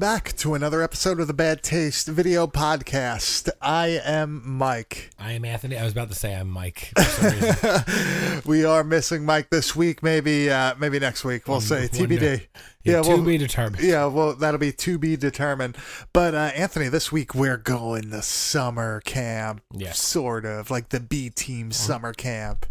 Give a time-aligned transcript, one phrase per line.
[0.00, 3.48] welcome back to another episode of the Bad Taste Video Podcast.
[3.60, 5.10] I am Mike.
[5.18, 5.76] I am Anthony.
[5.76, 6.92] I was about to say I'm Mike.
[6.96, 8.42] for some reason.
[8.46, 11.48] we are missing Mike this week, maybe uh, maybe next week.
[11.48, 12.46] We'll say TBD.
[12.84, 13.82] Yeah, to well, be determined.
[13.82, 15.76] yeah, well, that'll be to be determined.
[16.12, 19.98] But uh, Anthony, this week we're going to summer camp, Yes.
[19.98, 22.66] sort of like the B team summer camp,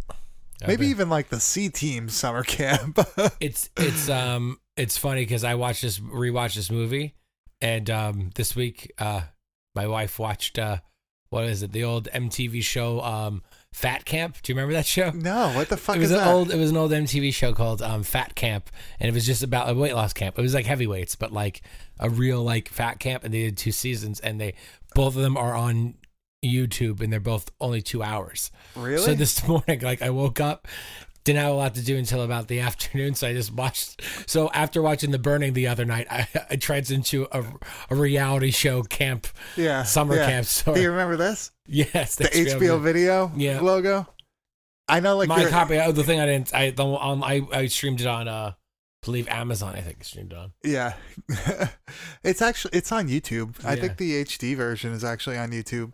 [0.62, 0.92] maybe Okay.
[0.92, 2.98] even like the C team summer camp.
[3.42, 7.16] it's it's um it's funny because I watched this rewatched this movie,
[7.62, 9.22] and um this week uh
[9.76, 10.78] my wife watched uh
[11.30, 13.42] what is it the old MTV show um
[13.74, 14.38] Fat Camp.
[14.42, 15.12] Do you remember that show?
[15.12, 16.34] no, what the fuck it was is an that?
[16.34, 19.44] old it was an old MTV show called um, Fat Camp, and it was just
[19.44, 20.40] about a weight loss camp.
[20.40, 21.62] It was like heavyweights, but like
[22.00, 24.56] a real like fat camp, and they did two seasons, and they
[24.96, 25.96] both of them are on
[26.44, 28.50] YouTube, and they're both only two hours.
[28.76, 28.98] really?
[29.04, 30.68] So this morning, like I woke up,
[31.28, 34.02] didn't have a lot to do until about the afternoon, so I just watched.
[34.30, 37.44] So after watching The Burning the other night, I, I tried into a,
[37.90, 40.26] a reality show camp, yeah, summer yeah.
[40.28, 40.46] camp.
[40.48, 41.52] So Do you remember this?
[41.68, 43.60] yes, The that's real HBO video Yeah.
[43.62, 44.08] logo.
[44.88, 45.78] I know, like My you're- copy.
[45.80, 46.54] Oh, the thing I didn't.
[46.56, 47.22] I the on.
[47.24, 48.28] I I streamed it on.
[48.30, 48.54] Uh,
[49.04, 49.76] believe Amazon.
[49.76, 50.54] I think streamed on.
[50.64, 50.94] Yeah,
[52.24, 53.64] it's actually it's on YouTube.
[53.66, 55.92] I think the HD version is actually on YouTube.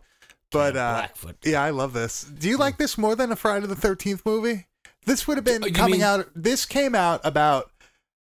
[0.52, 1.08] But uh,
[1.44, 2.24] yeah, I love this.
[2.24, 4.68] Do you like this more than a Friday the Thirteenth movie?
[5.06, 6.30] This would have been you coming mean- out.
[6.36, 7.72] This came out about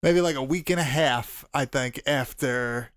[0.02, 2.90] maybe like a week and a half, I think, after.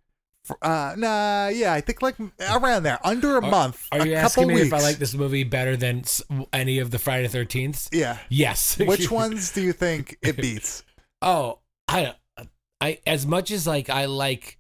[0.62, 2.16] Uh, nah, yeah, I think like
[2.50, 3.86] around there, under a Are- month.
[3.92, 4.68] Are a you couple asking me weeks.
[4.68, 6.04] if I like this movie better than
[6.54, 7.90] any of the Friday Thirteenth?
[7.92, 8.18] Yeah.
[8.30, 8.78] Yes.
[8.80, 10.84] Which ones do you think it beats?
[11.22, 12.14] Oh, I,
[12.80, 14.60] I as much as like I like,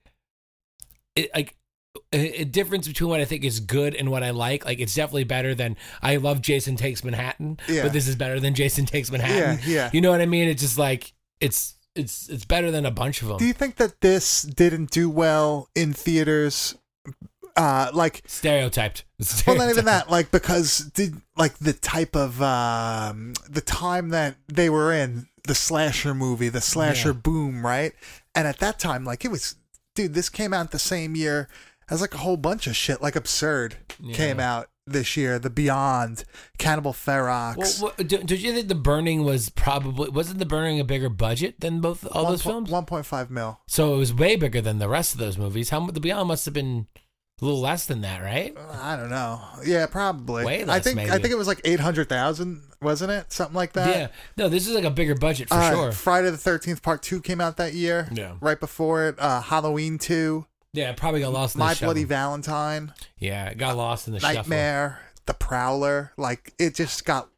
[1.15, 1.55] it, like
[2.13, 4.65] a, difference between what I think is good and what I like.
[4.65, 7.83] Like it's definitely better than I love Jason Takes Manhattan, Yeah.
[7.83, 9.59] but this is better than Jason Takes Manhattan.
[9.65, 9.73] yeah.
[9.73, 9.89] yeah.
[9.93, 10.47] You know what I mean?
[10.47, 13.37] It's just like it's it's it's better than a bunch of them.
[13.37, 16.75] Do you think that this didn't do well in theaters?
[17.55, 19.03] Uh, like Stereotyped.
[19.47, 24.35] well not even that like because did like the type of um the time that
[24.47, 27.13] they were in the slasher movie the slasher Yeah.
[27.13, 27.93] boom right
[28.35, 29.55] and at that time like it was
[29.95, 31.49] dude this came out the same year
[31.89, 33.77] as like a whole bunch of shit like absurd
[34.13, 36.23] came out this year the beyond
[36.57, 40.83] cannibal ferox Well, what, do, you think the Burning was probably wasn't the Burning a
[40.85, 42.69] bigger budget than both all those films?
[42.69, 45.69] 1.5 mil So it was way bigger than the rest of those movies.
[45.71, 46.87] How the Beyond must have been
[47.41, 48.55] a little less than that, right?
[48.81, 50.75] i don't know yeah probably Way less.
[50.75, 54.07] i think i think it was like 800000 wasn't it something like that yeah.
[54.37, 55.91] No, this is like a bigger budget for Uh, sure.
[55.91, 58.07] Friday the Thirteenth Part Two came out that year.
[58.13, 58.35] Yeah.
[58.39, 60.45] Right before it, uh, Halloween Two,
[60.77, 62.03] Yeah, it probably got lost in My the Bloody.
[62.03, 64.35] Valentine, Yeah, it got lost in the shuffle.
[64.35, 66.11] Nightmare, The Prowler.
[66.17, 67.29] Like it just got.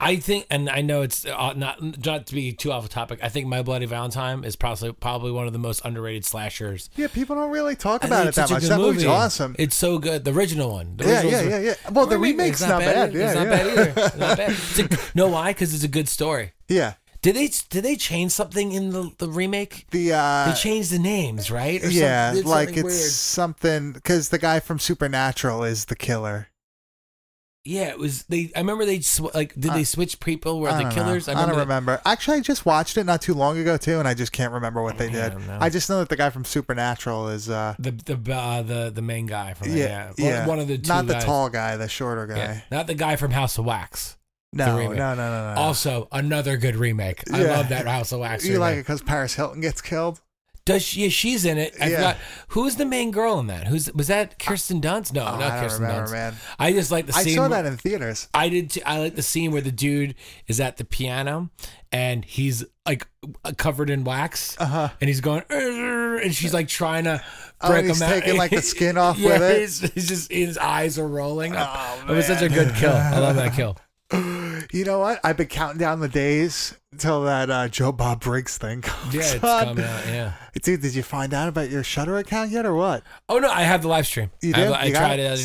[0.00, 3.20] I think, and I know it's uh, not not to be too off the topic.
[3.22, 6.90] I think My Bloody Valentine is probably probably one of the most underrated slashers.
[6.96, 8.62] Yeah, people don't really talk I about it it's that such a much.
[8.62, 9.14] good That movie's movie.
[9.14, 9.54] awesome.
[9.60, 10.24] It's so good.
[10.24, 10.96] The original one.
[10.96, 11.90] The yeah, original's yeah, yeah, yeah.
[11.92, 13.10] Well, the remake's not bad.
[13.10, 13.18] either.
[13.18, 13.50] Yeah, it's not yeah.
[13.50, 13.92] bad either.
[14.06, 14.50] It's not bad.
[14.50, 15.50] It's a, know why?
[15.52, 16.52] Because it's a good story.
[16.68, 16.94] yeah.
[17.22, 19.86] Did they did they change something in the, the remake?
[19.92, 21.82] The uh, They changed the names, right?
[21.82, 23.10] Or yeah, something- like something it's weird.
[23.12, 26.48] something because the guy from Supernatural is the killer.
[27.64, 28.24] Yeah, it was.
[28.24, 28.50] They.
[28.56, 29.54] I remember they sw- like.
[29.54, 30.58] Did I- they switch people?
[30.58, 31.28] Were the killers?
[31.28, 31.34] Know.
[31.34, 32.00] I, don't remember.
[32.04, 34.82] Actually, I just watched it not too long ago too, and I just can't remember
[34.82, 35.48] what they Yeah, I did.
[35.48, 37.48] I just know that the guy from Supernatural is.
[37.48, 40.38] uh The the uh, the the main guy from Yeah, yeah, yeah.
[40.40, 42.36] One, one of the two not the tall guy, the shorter guy.
[42.36, 44.16] Yeah, not the guy from House of Wax.
[44.52, 45.60] No, no, no, no, no.
[45.60, 47.22] Also, another good remake.
[47.32, 47.56] I Yeah.
[47.56, 48.42] love that House of Wax.
[48.44, 50.20] Do you like it because Paris Hilton gets killed?
[50.64, 51.02] Does she?
[51.02, 51.74] Yeah, she's in it.
[51.80, 51.96] I Yeah.
[51.96, 52.16] forgot
[52.48, 53.66] who's the main girl in that.
[53.66, 54.38] Who's was that?
[54.38, 55.12] Kirsten Dunst?
[55.12, 56.12] No, Oh, not I don't Kirsten remember, Dunst.
[56.12, 56.36] man.
[56.58, 57.20] I just like the scene.
[57.20, 57.34] I scene.
[57.34, 58.28] saw where- that in theaters.
[58.32, 58.70] I did.
[58.70, 60.14] Too, I like the scene where the dude
[60.46, 61.50] is at the piano
[61.90, 63.06] and he's like
[63.56, 64.90] covered in wax, Uh-huh.
[65.00, 67.20] and he's going, "Arr," and she's like trying to
[67.60, 68.14] Oh, break and he's him out.
[68.20, 69.60] taking, like, the skin off yeah, with it?
[69.60, 71.54] He's, he's just his eyes are rolling.
[71.56, 72.92] Oh, it was such a good kill.
[72.92, 73.76] I love that kill.
[74.72, 75.20] You know what?
[75.22, 79.20] I've been counting down the days until that uh, Joe Bob Briggs thing comes Yeah,
[79.20, 79.64] it's on.
[79.66, 80.06] coming out.
[80.06, 80.32] Yeah.
[80.62, 83.02] Dude, did you find out about your Shudder account yet, or what?
[83.28, 84.30] Oh no, I have the live stream.
[84.40, 84.64] You I, did?
[84.64, 85.42] have- I You got tried it the other day.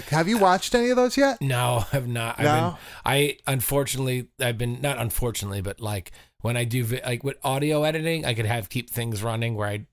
[0.00, 0.04] Sick.
[0.10, 1.40] Have you watched any of those yet?
[1.42, 2.38] No, I've not.
[2.38, 2.70] I've No?
[2.70, 7.36] been, I unfortunately, I've been not unfortunately, but like when I do vi- like with
[7.44, 9.86] audio editing, I could have keep things running where I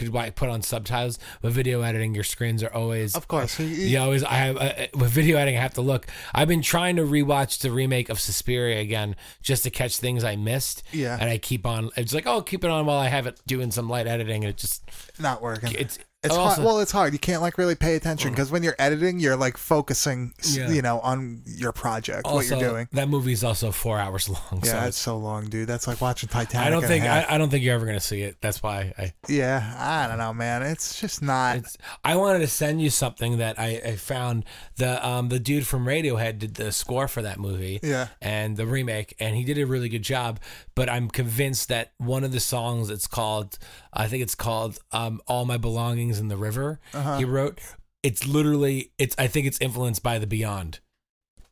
[0.00, 1.18] could like put on subtitles.
[1.42, 3.58] With video editing, your screens are always Of course.
[3.60, 5.58] You- always, I have uh, with video editing.
[5.58, 6.06] I have to look.
[6.34, 10.36] I've been trying to rewatch the remake of Suspiria again, just to catch things I
[10.36, 10.82] missed.
[10.92, 11.16] Yeah.
[11.20, 11.90] and I keep on.
[11.96, 14.50] It's like, oh, keep it on while I have it doing some light editing, and
[14.50, 14.82] it just
[15.18, 15.72] Not working.
[15.78, 16.64] it's It's also- hard.
[16.66, 17.12] Well, it's hard.
[17.12, 20.68] You can't like really pay attention because when you're editing, you're like focusing, Yeah.
[20.70, 22.88] you know, on your project, what you're doing.
[22.92, 24.60] that movie's also four hours long.
[24.62, 25.66] Yeah, so it's so long, dude.
[25.68, 26.66] That's like watching Titanic.
[26.66, 27.04] I don't think.
[27.04, 28.36] I, I don't think you're ever gonna see it.
[28.42, 30.62] That's why I yeah, I don't know, man.
[30.62, 31.56] It's just not.
[31.56, 34.44] It's, I wanted to send you something that I, I found.
[34.76, 37.80] The um the dude from Radiohead did the score for that movie.
[37.82, 38.08] Yeah.
[38.20, 40.40] And the remake, and he did a really good job.
[40.74, 43.58] But I'm convinced that one of the songs, it's called,
[43.92, 47.18] I think it's called um "All My Belongings in the River." Uh-huh.
[47.18, 47.60] He wrote.
[48.02, 48.92] It's literally.
[48.98, 49.14] It's.
[49.18, 50.80] I think it's influenced by the Beyond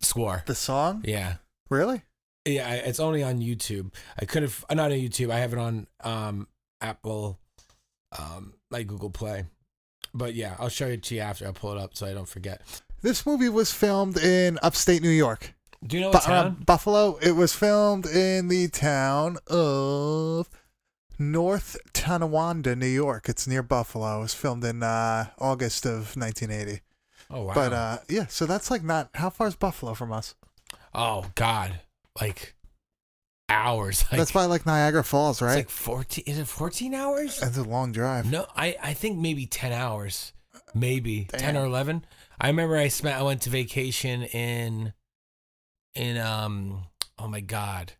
[0.00, 0.44] score.
[0.46, 1.02] the song?
[1.06, 1.34] Yeah.
[1.68, 2.02] Really?
[2.46, 3.92] Yeah, it's only on YouTube.
[4.18, 5.30] I could have not on YouTube.
[5.30, 6.48] I have it on um
[6.80, 7.38] Apple,
[8.16, 9.46] um like Google Play.
[10.14, 11.46] But yeah, I'll show it to you after.
[11.46, 12.62] I'll pull it up so I don't forget.
[13.02, 15.54] This movie was filmed in upstate New York.
[15.86, 16.62] Do you know Bu- what uh, town?
[16.66, 17.18] Buffalo.
[17.22, 20.48] It was filmed in the town of
[21.18, 23.28] North Tonawanda, New York.
[23.28, 24.18] It's near Buffalo.
[24.18, 26.80] It was filmed in uh, August of 1980.
[27.30, 27.54] oh wow.
[27.54, 30.34] But uh, yeah, so that's like not how far is Buffalo from us?
[30.94, 31.80] oh god,
[32.20, 32.54] like
[33.48, 34.04] hours.
[34.10, 35.56] Like, that's by like Niagara Falls, it's right?
[35.56, 36.24] like fourteen.
[36.26, 37.40] Is it fourteen hours?
[37.40, 38.30] That's a long drive.
[38.30, 40.32] No, I I think maybe ten hours,
[40.74, 42.04] maybe ten or eleven.
[42.40, 43.18] I remember I spent.
[43.18, 44.92] I went to vacation in,
[45.94, 46.84] in um.
[47.18, 47.94] Oh my god,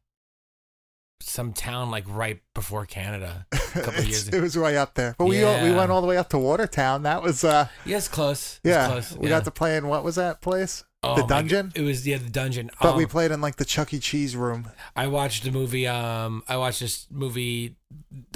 [1.21, 3.47] some town like right before Canada.
[3.51, 6.07] couple It's- years it was way up there, but we all, we went all the
[6.07, 7.03] way up to Watertown.
[7.03, 8.61] That was uh Yes, close.
[8.63, 8.87] It's yeah.
[8.87, 9.17] close.
[9.17, 9.37] We yeah.
[9.39, 10.85] got to play in what was that place?
[11.03, 11.73] Oh the dungeon?
[11.77, 12.71] It was yeah, the dungeon.
[12.81, 13.99] But we Um, played in like the Chuck E.
[14.01, 14.71] Cheese room.
[14.97, 15.87] I watched a movie.
[15.87, 17.77] Um, I watched this movie,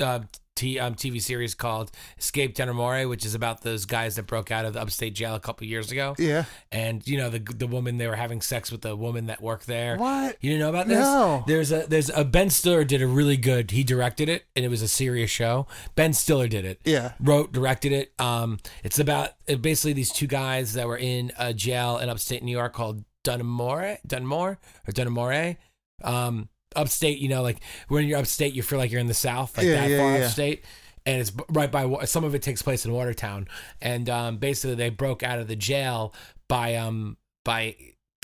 [0.00, 0.20] uh,
[0.54, 4.64] t- um, TV series called Escape Dannemora, which is about those guys that broke out
[4.64, 6.14] of the upstate jail a couple years ago.
[6.18, 6.44] Yeah.
[6.70, 9.66] And you know the the woman they were having sex with the woman that worked
[9.66, 9.96] there.
[9.96, 10.36] What?
[10.40, 10.98] You didn't know about this?
[10.98, 11.44] No.
[11.46, 13.70] There's a there's a Ben Stiller did a really good.
[13.70, 15.66] He directed it, and it was a serious show.
[15.94, 16.80] Ben Stiller did it.
[16.84, 17.12] Yeah.
[17.20, 18.12] Wrote, directed it.
[18.18, 22.42] Um, it's about uh, basically these two guys that were in a jail in upstate
[22.42, 25.56] New York called Dunmore, Dunmore or Dunmore.
[26.02, 27.58] Um, upstate, you know, like
[27.88, 30.18] when you're upstate, you feel like you're in the South, like Yeah, that yeah, far
[30.18, 30.24] yeah.
[30.24, 30.64] upstate.
[31.04, 33.48] And it's right by some of it takes place in Watertown,
[33.80, 36.14] and um, basically they broke out of the jail
[36.48, 37.74] by um by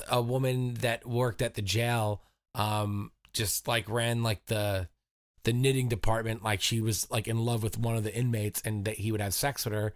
[0.08, 2.22] a woman that worked at the jail,
[2.54, 4.88] um, just like ran like the
[5.44, 8.84] the knitting department like she was like in love with one of the inmates and
[8.84, 9.94] that he would have sex with her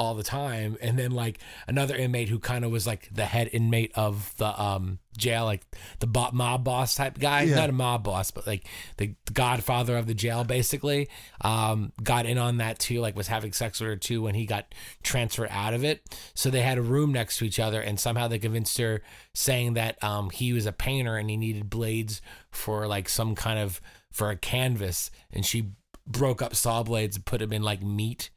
[0.00, 0.78] all the time.
[0.80, 4.60] And then like another inmate who kind of was like the head inmate of the
[4.60, 5.60] um jail like
[5.98, 7.42] the bo- mob boss type guy.
[7.42, 7.56] Yeah.
[7.56, 8.66] not a mob boss but like
[8.96, 11.10] the, the godfather of the jail basically
[11.42, 14.46] um got in on that too like was having sex with her too when he
[14.46, 16.00] got transferred out of it.
[16.32, 19.02] So they had a room next to each other and somehow they convinced her
[19.34, 23.58] saying that um he was a painter and he needed blades for like some kind
[23.58, 25.10] of for a canvas.
[25.30, 25.72] And she
[26.06, 28.30] broke up saw blades and put them in like meat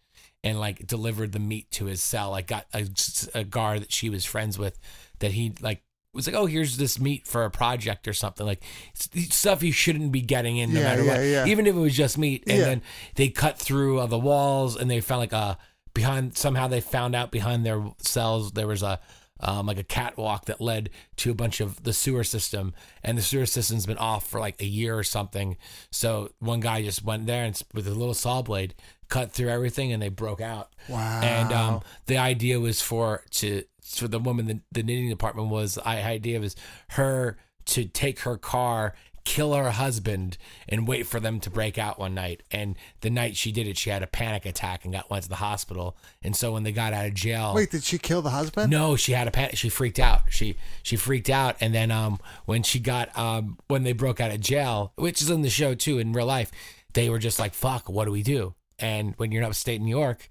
[0.43, 2.31] and like delivered the meat to his cell.
[2.31, 2.87] Like got a,
[3.33, 4.79] a guard that she was friends with
[5.19, 5.81] that he like
[6.13, 8.45] was like oh here's this meat for a project or something.
[8.45, 8.63] Like
[8.93, 11.45] stuff you shouldn't be getting in no Yeah, matter yeah, what yeah.
[11.47, 12.43] even if it was just meat.
[12.47, 12.81] And then
[13.15, 15.57] they cut through uh, the walls and they found like a
[15.93, 18.99] behind somehow they found out behind their cells there was a
[19.39, 22.73] um, like a catwalk that led to a bunch of the sewer system.
[23.03, 25.57] And the sewer system's been off for like a year or something.
[25.91, 28.73] So one guy just went there and with a little saw blade
[29.09, 31.21] cut through everything and they broke out Wow.
[31.21, 35.75] and um, the idea was for to for the woman the, the knitting department was
[35.75, 36.55] the idea was
[36.89, 38.93] her to take her car
[39.25, 43.37] kill her husband and wait for them to break out one night and the night
[43.37, 46.35] she did it she had a panic attack and got went to the hospital and
[46.35, 48.69] so when they got out of jail Wait, did she kill the husband?
[48.69, 49.55] no, she had a panic.
[49.55, 50.23] She freaked out.
[50.29, 54.31] She she freaked out, and then um when she got um when they broke out
[54.31, 56.51] of jail, which is in the show too in real life,
[56.93, 59.89] they were just like, "Fuck, what do we do?" And when you're in upstate New
[59.95, 60.27] York,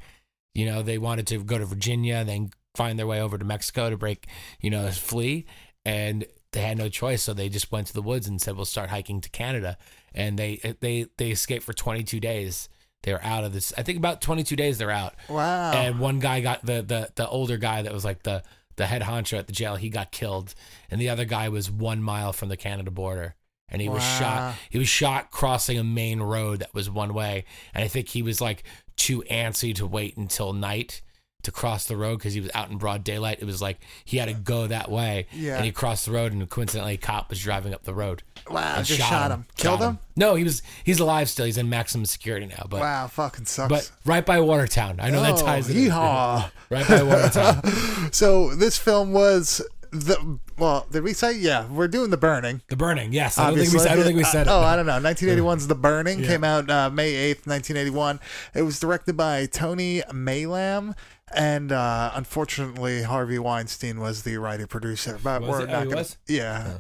[0.55, 3.91] you know they wanted to go to Virginia, then find their way over to Mexico
[3.91, 4.27] to break,
[4.61, 5.47] you know, flee,
[5.85, 8.65] and they had no choice, so they just went to the woods and said, "We'll
[8.67, 9.79] start hiking to Canada,"
[10.15, 12.69] and they eh, they they escaped for 22 days.
[13.03, 13.73] They were out of this.
[13.77, 15.73] I think about 22 days they're out Wow.
[15.73, 18.43] and one guy got the the the older guy that was like the
[18.77, 20.55] the head honcho at the jail he got killed
[20.91, 23.35] and the other guy was one mile from the canada border
[23.73, 27.45] and he was shot he was shot crossing a main road that was one way
[27.75, 28.63] and i think he was like
[28.97, 31.01] too antsy to wait until night
[31.43, 34.19] to cross the road because he was out in broad daylight it was like he
[34.19, 35.57] had to go that way Yeah.
[35.57, 38.75] and he crossed the road and coincidentally a cop was driving up the road wow.
[38.77, 39.45] and Just shot, him.
[39.57, 39.99] Killed Shot him?
[40.15, 43.09] no he was he's alive still he's in maximum security now but Wow.
[43.09, 43.69] Fucking sucks.
[43.69, 45.91] but right by watertown i know that Oh, ties it in.
[45.91, 46.49] yeehaw.
[46.71, 47.61] right by watertown
[48.13, 49.61] so this film was
[49.93, 50.87] the well.
[50.91, 51.67] Did we say yeah?
[51.69, 52.63] We're doing the burning.
[52.69, 53.39] The Burning, yes.
[53.39, 53.93] I don't think we said.
[53.93, 54.51] I don't think we said it.
[54.51, 54.99] Uh, Oh, I don't know.
[54.99, 58.19] 1981's The Burning came out uh, May 8th, 1981.
[58.55, 60.95] It was directed by Tony Maylam,
[61.35, 65.19] and uh, unfortunately, Harvey Weinstein was the writer producer.
[65.23, 65.69] But Was we're it?
[65.69, 65.97] Oh, not he gonna.
[65.97, 66.19] was?
[66.27, 66.79] Yeah.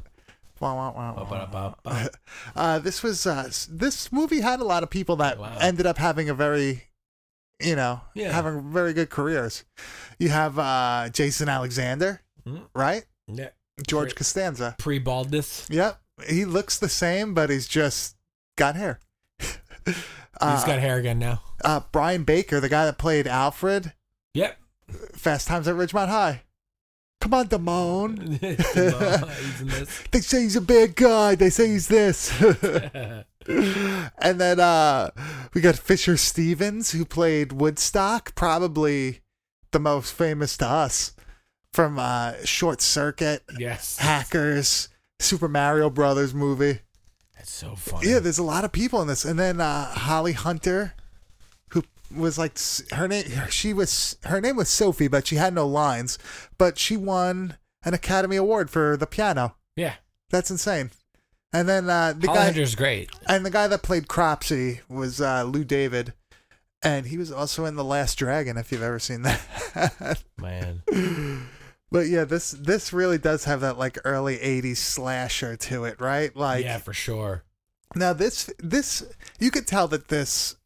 [0.60, 1.24] Wah, wah, wah, wah.
[1.24, 2.10] ba-da-ba-ba.
[2.56, 5.56] Uh, this was uh, s- this movie had a lot of people that Wow.
[5.60, 6.84] ended up having a very
[7.60, 8.32] you know, Yeah.
[8.32, 9.64] having very good careers.
[10.18, 12.62] You have uh, Jason Alexander, Mhm.
[12.74, 13.04] right?
[13.28, 13.50] Yeah.
[13.86, 14.16] George Great.
[14.16, 14.74] Costanza.
[14.78, 15.66] Pre baldness.
[15.70, 18.16] Yep, he looks the same, but he's just
[18.56, 19.00] got hair.
[19.86, 19.96] He's
[20.40, 21.42] uh, got hair again now.
[21.64, 23.92] uh, Brian Backer, the guy that played Alfred,
[24.34, 24.56] Yep.
[25.14, 26.42] Fast Times at Ridgemont High.
[27.20, 28.38] Come on, Damone.
[28.40, 30.06] He's.
[30.10, 31.34] They say he's a bad guy.
[31.36, 32.32] They say he's this.
[33.48, 35.10] and then uh,
[35.54, 39.20] we got Fisher Stevens, who played Woodstock, probably
[39.72, 41.12] the most famous to us
[41.72, 43.98] from uh, Short Circuit, yes.
[43.98, 44.88] Hackers,
[45.18, 46.80] Super Mario Brothers movie.
[47.36, 48.10] That's so funny.
[48.10, 49.24] Yeah, there's a lot of people in this.
[49.24, 50.94] And then uh, Holly Hunter,
[51.70, 51.82] who
[52.14, 52.58] was like
[52.92, 53.24] her name.
[53.50, 56.18] She was her name was Sophie, but she had no lines.
[56.58, 59.56] But she won an Academy Award for the piano.
[59.76, 59.94] Yeah.
[60.30, 60.90] That's insane.
[61.52, 63.10] And then uh, the Holly guy Hunter's great.
[63.26, 66.14] and the guy that played Cropsy was uh, Lou David,
[66.82, 68.56] and he was also in The Last Dragon.
[68.56, 70.22] If you've ever seen that.
[70.38, 70.82] Man.
[71.92, 76.34] but yeah, this this really does have that like early '80s slasher to it, right?
[76.34, 77.44] Like yeah, for sure.
[77.94, 79.04] Now this this
[79.38, 80.56] you could tell that this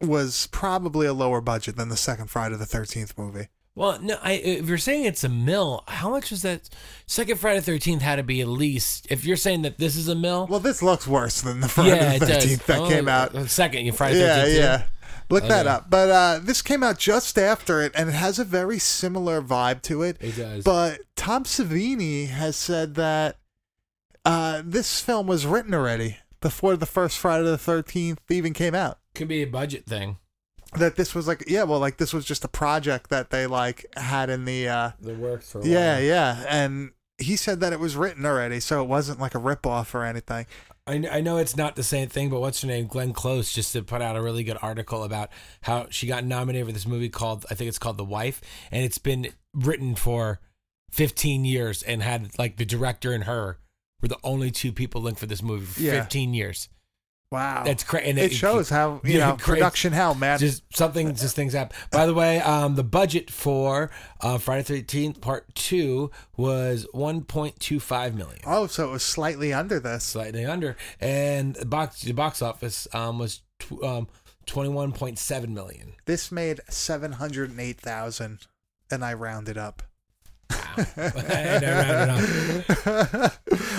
[0.00, 3.48] was probably a lower budget than the second Friday the Thirteenth movie.
[3.74, 6.68] Well, no, I, if you're saying it's a mill, how much is that?
[7.06, 9.06] Second Friday Thirteenth had to be at least.
[9.08, 11.90] If you're saying that this is a mill, Well, this looks worse than the Friday
[11.90, 12.26] yeah, the.
[12.26, 13.32] Thirteenth that Oh, came out.
[13.32, 14.58] the Second, Friday Yeah, Thirteenth.
[14.58, 14.82] yeah.
[15.30, 15.90] Look that up.
[15.90, 19.82] But uh, this came out just after it, and it has a very similar vibe
[19.82, 20.16] to it.
[20.20, 20.64] It does.
[20.64, 23.36] But Tom Savini has said that
[24.24, 28.98] uh, this film was written already before the first Friday the Thirteenth even came out.
[29.14, 30.18] Could be a budget thing.
[30.78, 33.86] That this was like, yeah, well, like this was just a project that they like
[33.96, 34.68] had in the.
[34.68, 36.02] Uh, The works for Yeah, while.
[36.04, 36.44] yeah.
[36.48, 40.04] And he said that it was written already, so it wasn't like a ripoff or
[40.04, 40.46] anything.
[40.88, 42.86] I, I know it's not the same thing, but what's her name?
[42.86, 45.30] Glenn Close just to put out a really good article about
[45.62, 48.40] how she got nominated for this movie called I think it's called The Wife,
[48.70, 50.40] and it's been written for
[50.90, 53.58] 15 years and had like the director and her
[54.00, 56.00] were the only two people linked for this movie for Yeah.
[56.00, 56.68] 15 years.
[57.30, 57.62] Wow.
[57.64, 58.08] That's crazy.
[58.08, 59.56] And it shows how, you know, great.
[59.58, 60.38] production hell, man.
[60.38, 61.76] just something just things happen.
[61.90, 63.90] By the way, um, the budget for
[64.22, 69.02] uh, Friday Thirteenth Part Two was one point two five million, oh, so it was
[69.02, 70.04] slightly under this.
[70.04, 74.08] slightly under, and the box the box office um, was tw- um,
[74.46, 75.92] twenty one point seven million.
[76.06, 78.88] This made 708,000 and I rounded up.
[78.90, 79.82] and I rounded up.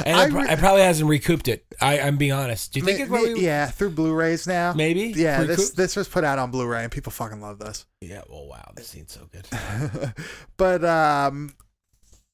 [0.06, 1.66] And I pro- re- it probably hasn't recouped it.
[1.82, 2.74] I, I'm being honest.
[2.74, 3.34] Do you think Ma- it probably?
[3.36, 4.74] ma- yeah, through Blu-rays now.
[4.74, 5.14] Maybe.
[5.16, 7.86] Yeah, this this was put out on Blu-ray and people fucking love this.
[8.02, 8.22] Yeah.
[8.30, 9.48] Well, wow, this scene's so good.
[10.58, 11.54] but um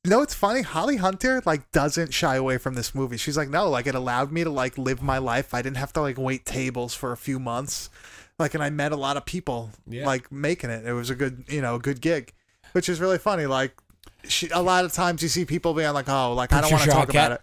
[0.03, 3.49] you know it's funny holly hunter like doesn't shy away from this movie she's like
[3.49, 6.15] no like it allowed me to like live my life i didn't have to like
[6.19, 7.89] wait tables for a few months
[8.37, 10.05] like and i met a lot of people Yeah.
[10.05, 12.33] like making it it was a good you know a good gig
[12.73, 13.73] which is really funny like
[14.29, 16.83] she, a lot of times you see people being like oh like i don't want
[16.83, 17.41] to talk about it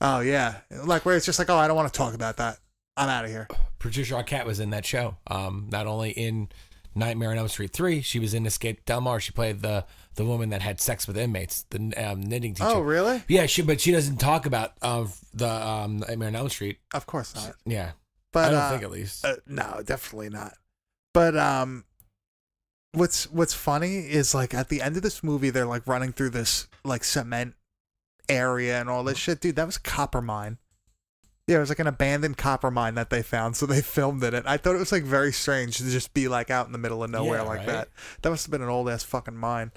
[0.00, 2.58] oh yeah like where it's just like oh i don't want to talk about that
[2.96, 3.48] i'm out of here
[3.84, 5.18] Patricia Arquette was in that show.
[5.26, 6.48] Um, not only in
[6.94, 9.20] Nightmare on Elm Street three, she was in Escape Del Mar.
[9.20, 12.66] She played the the woman that had sex with inmates, the um, knitting teacher.
[12.66, 16.48] oh really Yeah, she but she doesn't talk about uh, the um, Nightmare on Elm
[16.48, 16.78] Street.
[16.94, 17.90] of course not Yeah,
[18.32, 19.22] but I don't uh, think at least.
[19.22, 20.54] Uh, no, definitely not.
[21.12, 21.84] But um,
[22.94, 26.30] what's what's funny is like at the end of this movie, they're like running through
[26.30, 27.54] this like cement
[28.28, 29.56] area and all this shit, dude.
[29.56, 30.58] That was copper mine.
[31.46, 34.32] Yeah, it was like an abandoned copper mine that they found, so they filmed in
[34.34, 34.44] it.
[34.46, 37.04] I thought it was like very strange to just be like out in the middle
[37.04, 37.66] of nowhere Yeah, like right?
[37.66, 37.88] that.
[38.22, 39.70] That must have been an old ass fucking mine.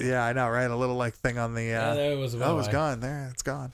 [0.00, 0.70] Yeah, I know, right?
[0.70, 1.62] A little like thing on the.
[1.64, 2.34] yeah, Uh, there was.
[2.34, 3.00] oh, it was gone.
[3.00, 3.72] There, it's gone.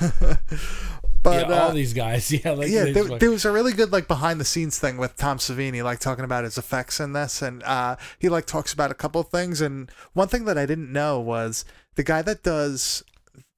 [1.34, 2.30] yeah, but all uh, these guys.
[2.44, 4.96] Yeah, like yeah, there, like- there was a really good like behind the scenes thing
[4.96, 8.72] with Tom Savini, like talking about his effects in this, and uh, he like talks
[8.72, 9.60] about a couple of things.
[9.60, 11.64] And one thing that I didn't know was
[11.94, 13.02] the guy that does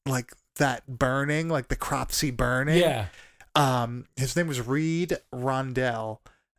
[0.07, 2.79] like that burning, like the cropsy burning.
[2.81, 3.07] yeah,
[3.55, 6.19] Um, his name was Reid Rondell,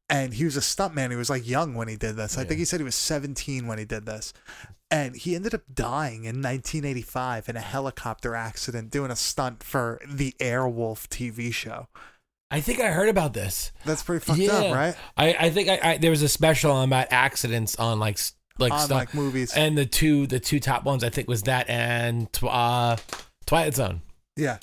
[0.09, 1.09] and he was a stuntman.
[1.11, 2.37] He was like young when he did this.
[2.37, 4.33] I think he said he was 17 when he did this.
[4.91, 10.01] And he ended up dying in 1985 in a helicopter accident doing a stunt for
[10.07, 11.87] the Airwolf TV show.
[12.51, 13.71] I think I heard about this.
[13.85, 14.95] That's pretty fucked yeah, up, right?
[15.15, 18.17] I I think I, I there was a special on about accidents on like
[18.57, 18.97] like On stuff.
[18.97, 19.53] like movies.
[19.55, 22.97] and the two the two top ones I think was that and tw- uh,
[23.45, 24.01] Twilight Zone.
[24.35, 24.57] yeah.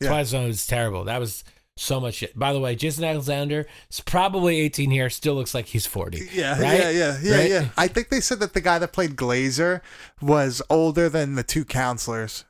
[0.00, 0.08] Yeah.
[0.08, 1.04] Twilight Zone was terrible.
[1.04, 1.44] That was
[1.80, 2.38] so much shit.
[2.38, 5.08] By the way, Jason Alexander is probably 18 here.
[5.10, 6.28] Still looks like he's 40.
[6.32, 6.80] Yeah, Right?
[6.80, 7.50] yeah, yeah, yeah, Right?
[7.50, 7.68] yeah.
[7.76, 9.80] I think they said that the guy that played Glazer
[10.20, 12.44] was older than the two counselors.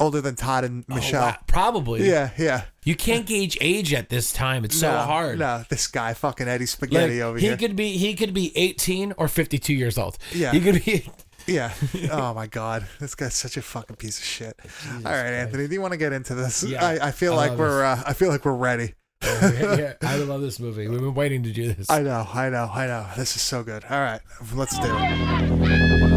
[0.00, 1.22] older than Todd and Oh, Michelle.
[1.22, 1.36] wow.
[1.46, 2.08] Probably.
[2.08, 2.62] Yeah, yeah.
[2.82, 4.64] You can't gauge age at this time.
[4.64, 5.38] It's so no, hard.
[5.38, 7.56] No, this guy, fucking Eddie Like, Spaghetti over he here.
[7.56, 10.18] He could be he could be 18 or 52 years old.
[10.34, 10.50] Yeah.
[10.50, 11.08] He could be
[11.46, 11.72] Yeah.
[12.10, 14.58] Oh my God, this guy's such a fucking piece of shit.
[15.04, 16.62] All right, Anthony, do you want to get into this?
[16.62, 18.94] Yeah, I, I feel I like we're uh, I feel like we're ready.
[19.22, 20.88] yeah, I love this movie.
[20.88, 21.88] We've been waiting to do this.
[21.90, 23.06] I know, I know, I know.
[23.16, 23.84] This is so good.
[23.88, 24.20] All right,
[24.54, 26.12] let's do it.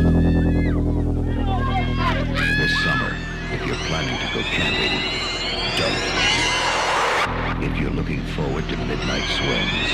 [1.46, 3.16] This summer,
[3.54, 4.92] if you're planning to go camping,
[5.78, 6.02] don't.
[7.64, 9.92] If you're looking forward to midnight swims,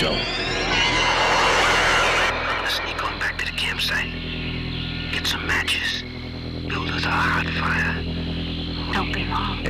[0.00, 0.59] don't.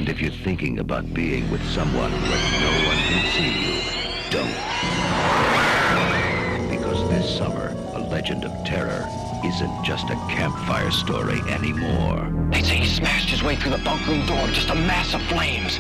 [0.01, 3.77] And if you're thinking about being with someone where no one can see you,
[4.31, 4.57] don't.
[6.71, 9.07] Because this summer, a legend of terror
[9.45, 12.33] isn't just a campfire story anymore.
[12.51, 15.21] They say he smashed his way through the bunk room door, just a mass of
[15.25, 15.79] flames.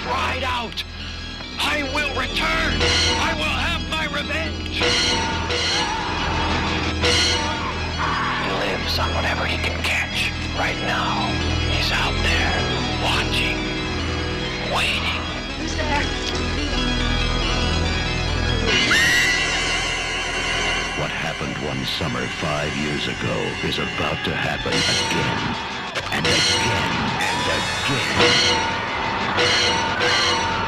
[0.00, 0.82] Cried out.
[1.58, 2.80] I will return.
[3.20, 4.80] I will have my revenge.
[8.40, 10.32] He lives on whatever he can catch.
[10.58, 11.28] Right now,
[11.72, 12.21] he's out
[13.02, 13.58] watching,
[14.72, 15.20] waiting.
[15.58, 16.02] Who's there?
[21.00, 25.56] What happened one summer five years ago is about to happen again
[26.12, 26.92] and again
[27.28, 27.46] and
[30.28, 30.61] again.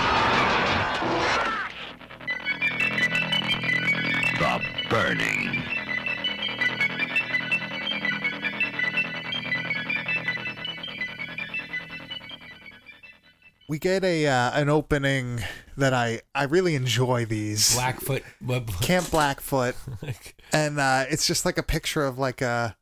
[13.75, 15.41] We get a uh, an opening
[15.79, 17.75] that I I really enjoy these.
[17.75, 18.23] Blackfoot.
[18.81, 19.75] Camp Blackfoot,
[20.53, 22.77] and uh, it's just like a picture of like a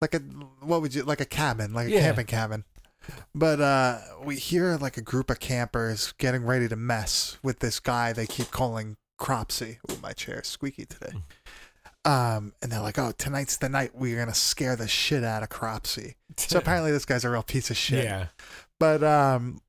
[0.00, 0.20] like a
[0.60, 2.00] what would you like a cabin, like a Yeah.
[2.02, 2.62] camping cabin.
[3.34, 7.80] But uh, we hear like a group of campers getting ready to mess with this
[7.80, 9.78] guy they keep calling Cropsy.
[9.90, 11.14] Ooh, my chair is squeaky today.
[12.04, 15.48] Um, and they're like, "Oh, tonight's the night we're gonna scare the shit out of
[15.48, 18.26] Cropsy." So apparently, this guy's a real piece of shit yeah.
[18.78, 19.60] but um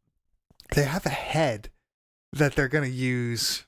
[0.72, 1.70] they have a head
[2.34, 3.66] that they're gonna use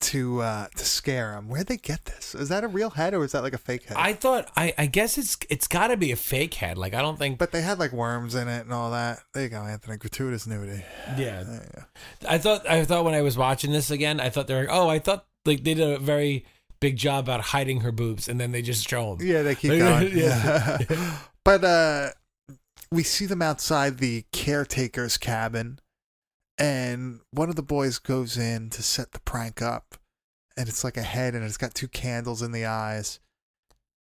[0.00, 3.24] to uh to scare him where'd they get this is that a real head or
[3.24, 5.96] is that like a fake head I thought I I guess it's it's got to
[5.96, 6.76] be a fake head.
[6.76, 9.44] Like I don't think but they had like worms in it and all that there
[9.44, 10.82] you go anthony gratuitous nudity
[11.16, 11.44] yeah.
[11.44, 11.82] go.
[12.28, 14.88] I thought I thought when I was watching this again, I thought they were oh,
[14.88, 16.44] I thought like they did a very
[16.80, 19.26] big job about hiding her boobs and then they just show them.
[19.26, 20.78] yeah they keep going yeah.
[21.44, 22.10] but uh
[22.92, 25.78] we see them outside the caretaker's cabin
[26.58, 29.96] and one of the boys goes in to set the prank up
[30.56, 33.18] and it's like a head and it's got two candles in the eyes.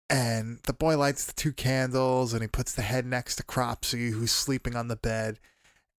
[0.09, 4.11] And the boy lights the two candles and he puts the head next to Cropsy
[4.11, 5.39] who's sleeping on the bed.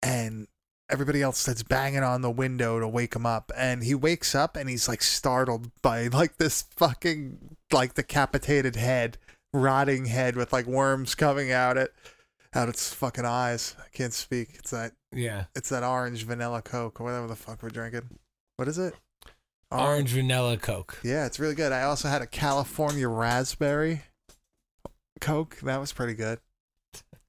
[0.03, 0.49] And
[0.89, 3.53] everybody else starts banging on the window to wake him up.
[3.55, 9.19] And he wakes up and he's like startled by like this fucking like decapitated head
[9.53, 11.95] rotting head with like worms coming out it
[12.55, 13.77] out its fucking eyes.
[13.79, 14.51] I can't speak.
[14.55, 15.45] It's that Yeah.
[15.55, 18.09] it's that orange vanilla coke or whatever the fuck we're drinking.
[18.57, 18.95] What is it?
[19.71, 20.99] Orange vanilla Coke.
[21.05, 21.73] yeah it's really good.
[21.73, 24.03] I also had a california raspberry
[25.21, 25.59] coke.
[25.63, 26.39] That was pretty good.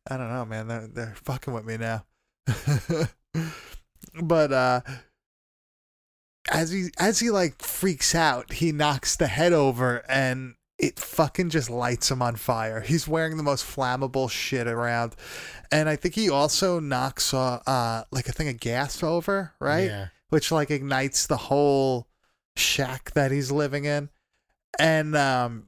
[0.10, 0.68] I don't know man.
[0.68, 2.06] They're, they're fucking with me now.
[4.22, 4.82] But uh
[6.52, 11.50] as he as he like freaks out he knocks the head over and it fucking
[11.50, 15.16] just lights him on fire he's wearing the most flammable shit around
[15.72, 19.88] and i think he also knocks uh, uh like a thing of gas over right
[19.88, 20.08] Yeah.
[20.30, 22.08] which like ignites the whole
[22.56, 24.10] shack that he's living in
[24.80, 25.68] and um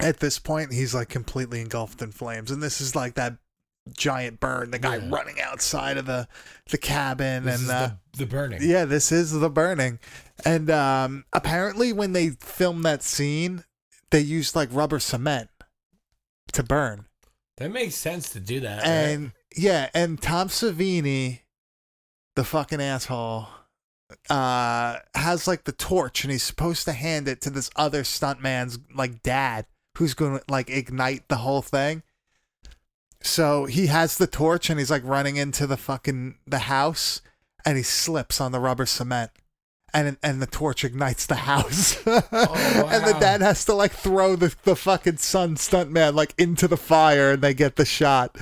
[0.00, 3.36] at this point he's like completely engulfed in flames and this is like that
[3.96, 5.08] giant burn the guy Yeah.
[5.10, 6.26] running outside of the
[6.70, 8.58] the cabin This and is uh the, the burning.
[8.62, 10.00] yeah this is the burning
[10.44, 13.62] and um apparently when they filmed that scene
[14.10, 15.48] they used like rubber cement
[16.52, 17.06] to burn
[17.56, 18.78] That makes sense to do that.
[18.78, 18.86] right?
[18.88, 21.40] and yeah, and Tom Savini,
[22.34, 23.48] the fucking asshole,
[24.28, 28.78] uh, has like the torch, and he's supposed to hand it to this other stuntman's
[28.94, 29.64] like dad,
[29.96, 32.02] who's gonna like ignite the whole thing.
[33.22, 37.22] So he has the torch, and he's like running into the fucking the house,
[37.64, 39.30] and he slips on the rubber cement.
[39.96, 44.54] And, and the torch ignites the house, and the dad has to like throw the,
[44.64, 48.36] the fucking son stuntman like into the fire, and they get the shot.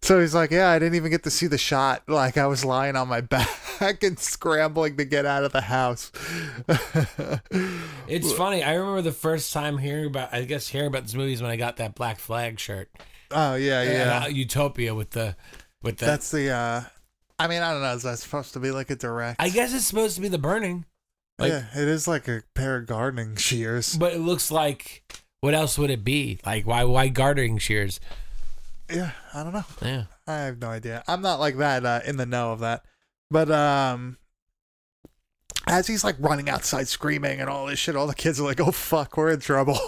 [0.00, 2.08] So he's like, "Yeah, I didn't even get to see the shot.
[2.08, 6.10] Like I was lying on my back and scrambling to get out of the house."
[8.08, 8.62] It's funny.
[8.62, 11.50] I remember the first time hearing about, I guess, hearing about this movie is when
[11.50, 12.88] I got that Black Flag shirt.
[13.30, 14.24] Oh yeah, yeah.
[14.24, 15.36] And, uh, Utopia with the
[15.82, 16.06] with the.
[16.06, 16.50] That's the.
[16.50, 16.82] uh
[17.38, 17.92] I mean, I don't know.
[17.94, 19.40] Is that supposed to be like a direct?
[19.40, 20.84] I guess it's supposed to be the burning,
[21.38, 23.96] like- yeah, it is like a pair of gardening shears.
[23.96, 25.02] but it looks like.
[25.40, 26.40] What else would it be?
[26.44, 28.00] Like why why gardening shears?
[28.90, 29.64] Yeah, I don't know.
[29.80, 30.04] Yeah.
[30.26, 31.04] I have no idea.
[31.06, 32.84] I'm not like that uh, in the know of that.
[33.30, 34.16] But um
[35.66, 38.58] as he's like running outside screaming and all this shit, all the kids are like,
[38.60, 39.78] "Oh fuck, we're in trouble."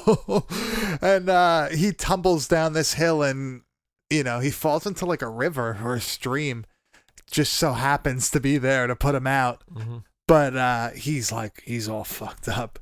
[1.02, 3.62] and uh he tumbles down this hill and
[4.08, 6.64] you know, he falls into like a river or a stream.
[7.30, 9.62] Just so happens to be there to put him out.
[9.72, 10.04] Mhm.
[10.28, 12.78] But uh he's like he's all fucked up.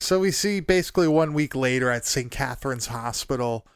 [0.00, 2.30] So we see basically one week later at St.
[2.30, 3.66] Catherine's Hospital,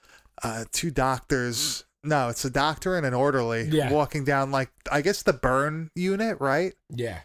[0.42, 1.84] uh, two doctors.
[2.02, 3.90] No, it's a doctor and an orderly Yeah.
[3.90, 6.74] walking down like I guess the burn unit, right?
[6.90, 7.20] Yeah.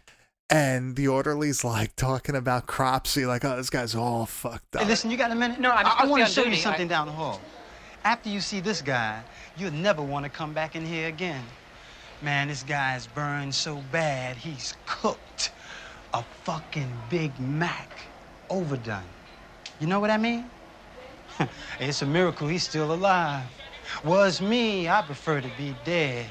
[0.50, 4.82] And the orderly's like talking about Cropsy, like, oh, this guy's all fucked up.
[4.82, 5.60] Hey, listen, you got a minute?
[5.60, 7.40] No, I'm I, supposed want to to show on you something I- down the hall.
[8.04, 9.22] After you see this guy,
[9.56, 11.44] you'll never want to come back in here again.
[12.22, 15.52] Man, this guy's burned so bad, he's cooked.
[16.12, 17.88] A fucking Big Mac.
[18.50, 19.02] Overdone.
[19.78, 20.44] You know what I mean?
[21.80, 23.44] it's a miracle he's still alive.
[24.04, 26.26] Was me, I prefer to be dead.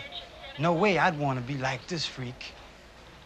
[0.59, 2.53] No way I'd want to be like this freak.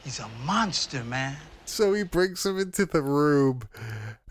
[0.03, 1.35] He's a monster, man.
[1.65, 3.61] so he brings him into the room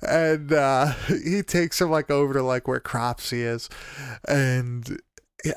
[0.03, 0.87] and uh
[1.25, 3.69] he takes him like over to like where Cropsy is
[4.29, 5.01] and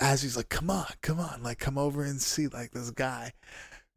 [0.02, 3.34] as he's like come on come on like come over and see like this guy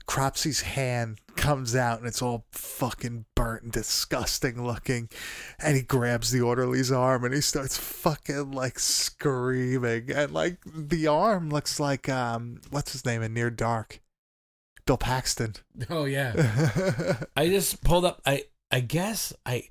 [0.07, 5.11] Cropsy's hand comes out and it's all fucking burnt and disgusting looking
[5.59, 11.07] and he grabs the orderly's arm and he starts fucking like screaming and like the
[11.07, 14.01] arm looks like um what's his name in Near Dark
[14.87, 15.57] Bill Paxton
[15.91, 17.17] Oh yeah.
[17.37, 18.23] I just pulled up.
[18.25, 19.65] I I guess I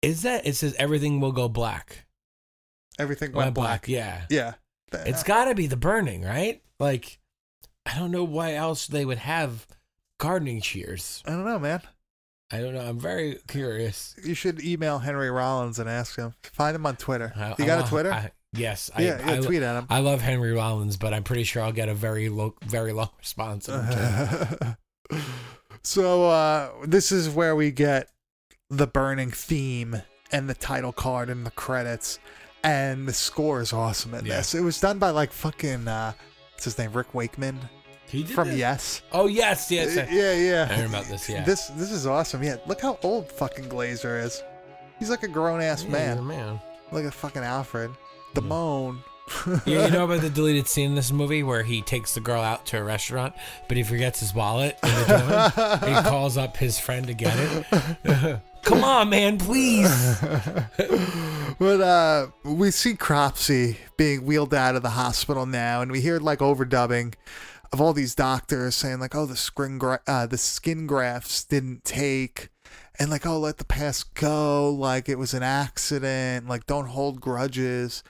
[0.00, 2.06] is that it says everything will go black.
[2.98, 3.88] Everything went black.
[3.88, 4.22] Yeah.
[4.30, 4.54] Yeah.
[4.94, 6.62] It's got to be the burning, right?
[6.78, 7.18] Like
[7.86, 9.66] I don't know why else they would have
[10.18, 11.22] gardening shears.
[11.26, 11.80] I don't know, man.
[12.50, 12.80] I don't know.
[12.82, 14.14] I'm very curious.
[14.22, 16.34] You should email Henry Rollins and ask him.
[16.42, 17.32] Find him on Twitter.
[17.34, 18.12] I- you got wa- a Twitter?
[18.12, 18.90] I- yes.
[18.94, 19.86] I, yeah, yeah, I, tweet at him.
[19.88, 23.08] I love Henry Rollins, but I'm pretty sure I'll get a very low, very long
[23.18, 23.66] response.
[25.82, 28.08] so uh, this is where we get
[28.70, 32.18] the burning theme and the title card and the credits,
[32.64, 34.36] and the score is awesome in Yeah.
[34.38, 34.54] this.
[34.54, 36.12] It was done by like fucking uh,
[36.52, 37.58] what's his name, Rick Wakeman
[38.06, 38.58] He did from this?
[38.58, 39.02] Yes.
[39.12, 39.96] Oh yes, yes.
[39.96, 40.68] Uh, yeah, yeah.
[40.70, 41.28] I heard about this.
[41.28, 41.44] Yeah.
[41.44, 42.42] This this is awesome.
[42.42, 44.42] Yeah, look how old fucking Glazer is.
[44.98, 46.26] He's like a grown ass Yeah, man.
[46.26, 46.60] man.
[46.92, 47.90] Look at fucking Alfred.
[48.34, 49.02] The moan.
[49.66, 52.42] Yeah, you know about the deleted scene in this movie where he takes the girl
[52.42, 53.34] out to a restaurant,
[53.68, 55.88] but he forgets his wallet in the door.
[55.88, 58.40] he calls up his friend to get it.
[58.62, 59.88] Come on, man, please.
[61.58, 66.18] but uh, we see Cropsy being wheeled out of the hospital now, and we hear
[66.18, 67.14] like overdubbing
[67.72, 71.84] of all these doctors saying like, "Oh, the skin gra- uh, the skin grafts didn't
[71.84, 72.50] take,"
[72.98, 77.20] and like, "Oh, let the past go," like it was an accident, like don't hold
[77.20, 78.02] grudges.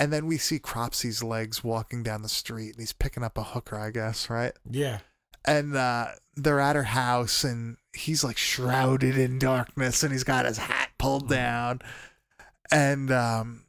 [0.00, 3.42] And then we see Cropsy's legs walking down the street, and he's picking up a
[3.42, 4.52] hooker, I guess, right?
[4.70, 4.98] Yeah.
[5.44, 6.08] and uh,
[6.44, 10.90] they're at her house and he's like shrouded in darkness and he's got his hat
[10.98, 11.80] pulled down.
[12.70, 13.64] And um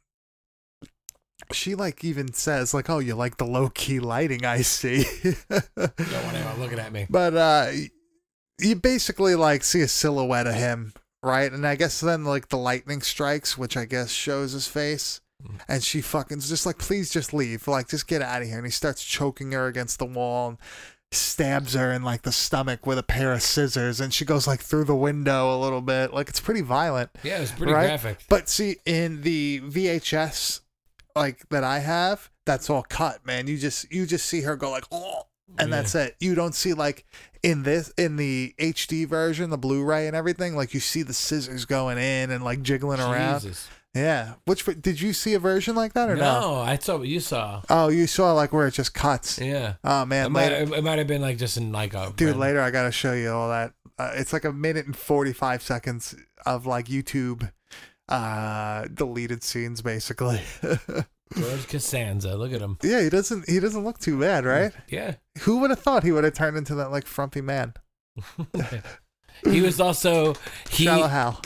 [1.52, 5.04] she like even says like oh you like the low key lighting i see.
[5.48, 7.06] Don't want anyone looking at me.
[7.10, 7.70] but uh
[8.60, 11.50] you basically like see a silhouette of him right?
[11.52, 15.20] And i guess then like the lightning strikes which i guess shows his face.
[15.68, 17.66] And she fucking's just like please just leave.
[17.66, 18.58] Like just get out of here.
[18.58, 20.48] And he starts choking her against the wall.
[20.50, 20.58] and
[21.12, 24.60] stabs her in like the stomach with a pair of scissors and she goes like
[24.60, 27.86] through the window a little bit like it's pretty violent Yeah, it's pretty right?
[27.86, 28.18] graphic.
[28.28, 30.60] but see in the vhs
[31.16, 34.70] like that i have that's all cut man you just you just see her go
[34.70, 35.22] like oh
[35.58, 35.76] and Yeah.
[35.76, 37.04] that's it you don't see like
[37.42, 41.64] in this in the hd version the blu-ray and everything like you see the scissors
[41.64, 43.68] going in and like jiggling around Jesus.
[43.94, 47.08] Yeah which did you see a version like that or no, No, I saw what
[47.08, 47.62] you saw.
[47.68, 49.74] oh you saw like where it just cuts Yeah.
[49.82, 52.26] oh It man might, later, it might have been like just in like a dude
[52.28, 55.62] random- later i gotta show you all that uh, it's like a minute and 45
[55.62, 56.14] seconds
[56.46, 57.50] of like youtube
[58.08, 60.40] uh deleted scenes basically
[61.36, 62.34] George Costanza.
[62.36, 62.76] Look at him.
[62.82, 65.14] yeah he doesn't he doesn't look too bad right Yeah.
[65.42, 67.74] who would have thought he would have turned into that like frumpy man
[69.44, 70.34] He was also
[70.68, 71.40] he shallow hal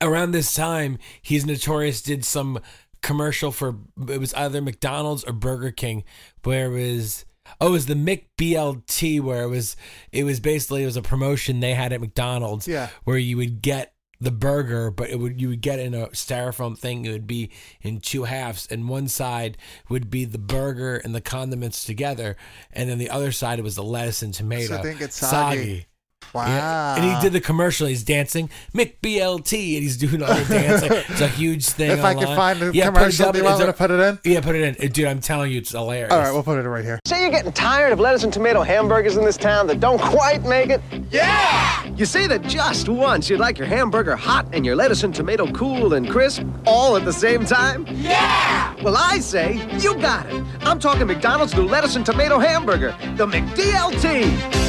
[0.00, 2.58] around this time he's notorious did some
[3.02, 3.76] commercial for
[4.08, 6.02] it was either McDonald's or Burger King
[6.42, 7.24] where it was
[7.60, 9.76] oh it was the McBLT where it was
[10.12, 12.88] it was basically it was a promotion they had at McDonald's Yeah.
[13.04, 16.76] where you would get the burger, but it would you would get in a styrofoam
[16.78, 17.04] thing.
[17.04, 17.50] It would be
[17.82, 19.58] in two halves, and one side
[19.90, 22.34] would be the burger and the condiments together,
[22.72, 24.78] and then the other side it was the lettuce and tomato.
[24.78, 25.84] So they get soggy.
[26.32, 26.46] Wow.
[26.46, 26.96] Yeah.
[26.96, 27.86] And he did the commercial.
[27.86, 30.90] He's dancing Mick BLT, and he's doing all the dancing.
[30.92, 31.90] It's a huge thing.
[31.90, 32.36] If I could online.
[32.36, 33.32] find a Yeah, commercial, up.
[33.32, 34.18] do you want me to put it in?
[34.24, 35.06] Yeah, put it in, uh, dude.
[35.06, 36.12] I'm telling you, it's hilarious.
[36.12, 36.98] All right, we'll put it right here.
[37.06, 40.42] Say you're getting tired of lettuce and tomato hamburgers in this town that don't quite
[40.44, 40.80] make it?
[41.10, 41.84] Yeah!
[41.96, 45.50] You say that just once you'd like your hamburger hot and your lettuce and tomato
[45.52, 47.86] cool and crisp all at the same time?
[47.90, 48.74] Yeah!
[48.82, 50.44] Well, I say you got it.
[50.60, 54.65] I'm talking McDonald's new lettuce and tomato hamburger, the McDLT.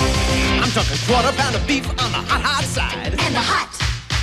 [0.68, 3.16] I'm talking quarter pound of beef on the hot, hot side.
[3.24, 3.72] And the hot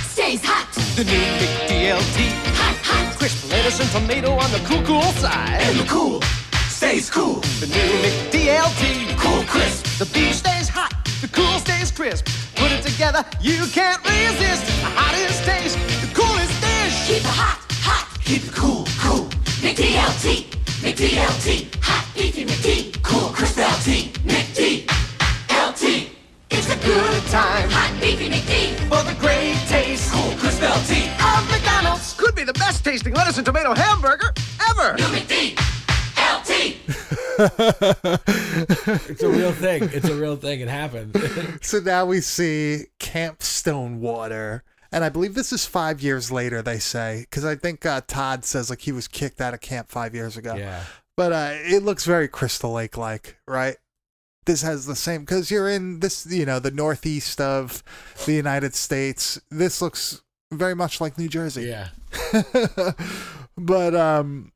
[0.05, 0.69] stays hot.
[0.93, 2.21] The new McDLT.
[2.61, 3.17] Hot, hot.
[3.17, 5.57] Crisp lettuce and tomato on the cool, cool side.
[5.65, 6.21] And the cool
[6.69, 7.41] stays cool.
[7.57, 9.17] The new McDLT.
[9.17, 9.97] Cool crisp.
[9.97, 12.29] The beef stays hot, the cool stays crisp.
[12.53, 14.69] Put it together, you can't resist.
[14.69, 16.93] The hottest taste, the coolest dish.
[17.09, 18.05] Keep it hot, hot.
[18.21, 19.25] Keep it cool, cool.
[19.65, 20.45] McDLT.
[20.85, 21.73] McDLT.
[21.81, 23.01] Hot beefy McD.
[23.01, 24.13] Cool crisp LT.
[24.29, 25.04] McDLT.
[26.67, 27.69] It's a good time.
[27.69, 28.73] Hot beefy McD.
[28.89, 31.05] For the great taste Cool crisp LT.
[31.21, 32.13] of McDonald's.
[32.15, 34.33] Could be the best tasting lettuce and tomato hamburger
[34.71, 34.95] ever.
[34.95, 35.55] New McD.
[36.17, 36.77] LT.
[39.09, 39.89] It's a real thing.
[39.93, 40.61] It's a real thing.
[40.61, 41.15] It happened.
[41.61, 44.63] So now we see Camp Stonewater.
[44.91, 47.27] And I believe this is five years later, they say.
[47.29, 50.35] Because I think uh, Todd says like he was kicked out of camp five years
[50.35, 50.55] ago.
[50.55, 50.81] yeah.
[51.15, 53.77] But uh, it looks very Crystal Lake like, right?
[54.45, 57.83] This has the same because you're in this, you know, the northeast of
[58.25, 59.39] the United States.
[59.49, 61.63] This looks very much like New Jersey.
[61.63, 61.89] Yeah.
[63.57, 64.51] but um,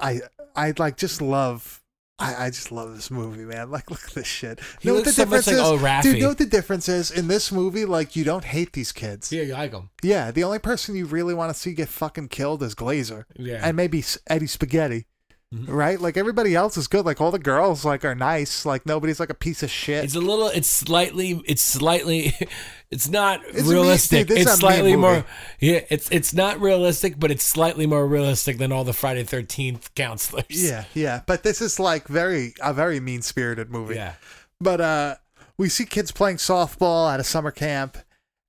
[0.00, 0.20] I
[0.54, 1.82] I like just love.
[2.18, 3.70] I, I just love this movie, man.
[3.70, 4.60] Like, look at this shit.
[4.80, 6.02] He know what the so difference like is, old Raffy.
[6.02, 6.16] dude?
[6.16, 7.86] You know what the difference is in this movie?
[7.86, 9.32] Like, you don't hate these kids.
[9.32, 9.88] Yeah, you like them.
[10.02, 13.24] Yeah, the only person you really want to see get fucking killed is Glazer.
[13.36, 13.60] Yeah.
[13.62, 15.06] And maybe Eddie Spaghetti.
[15.52, 15.68] Mhm.
[15.68, 16.00] Right?
[16.00, 17.04] Like everybody else is good.
[17.04, 18.64] Like all the girls like are nice.
[18.64, 20.04] Like nobody's like a piece of shit.
[20.04, 20.46] It's a little.
[20.46, 21.42] It's slightly.
[21.46, 22.34] It's slightly.
[22.92, 24.26] It's not It's me- realistic.
[24.26, 25.24] dude, it's slightly more.
[25.60, 25.82] Yeah.
[25.90, 30.44] It's it's not realistic, but it's slightly more realistic than all the Friday Thirteenth counselors.
[30.50, 31.20] yeah, yeah.
[31.24, 33.94] But this is like very a very mean spirited movie.
[33.94, 34.14] Yeah.
[34.60, 35.14] But uh
[35.56, 37.96] we see kids playing softball at a summer camp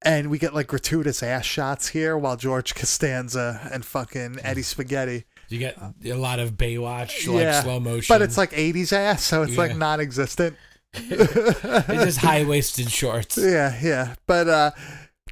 [0.03, 5.25] and we get like gratuitous ass shots here while George Costanza and fucking Eddie Spaghetti.
[5.51, 8.13] You get a lot of Baywatch, like slow motion.
[8.13, 10.55] But it's like 80s ass, so it's like non existent.
[10.93, 13.37] it's just high waisted shorts.
[13.41, 14.15] Yeah, yeah.
[14.27, 14.71] But uh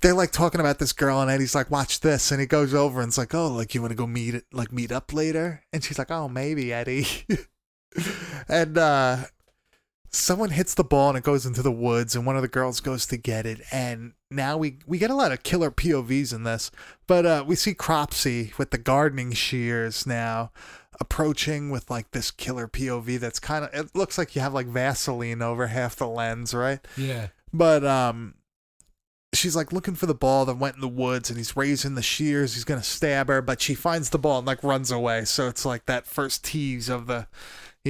[0.02, 3.02] they're like talking about this girl and Eddie's like, watch this and he goes over
[3.02, 5.64] and it's like, Oh, like you wanna go meet it like meet up later?
[5.74, 7.08] And she's like, Oh, maybe, Eddie.
[8.48, 9.18] and uh
[10.12, 12.80] someone hits the ball and it goes into the woods and one of the girls
[12.80, 13.62] goes to get it.
[13.72, 16.70] And now we we get a lot of killer povs in this
[17.08, 20.52] but uh we see cropsy with the gardening shears now
[21.00, 24.68] approaching with like this killer pov that's kind of it looks like you have like
[24.68, 26.80] vaseline over half the lens right?
[26.96, 27.28] Yeah.
[27.52, 28.36] but um
[29.34, 32.02] she's like looking for the ball that went in the woods and he's raising the
[32.02, 32.56] shears.
[32.56, 35.26] He's gonna stab her but she finds the ball and like runs away.
[35.26, 37.28] So it's like that first tease of the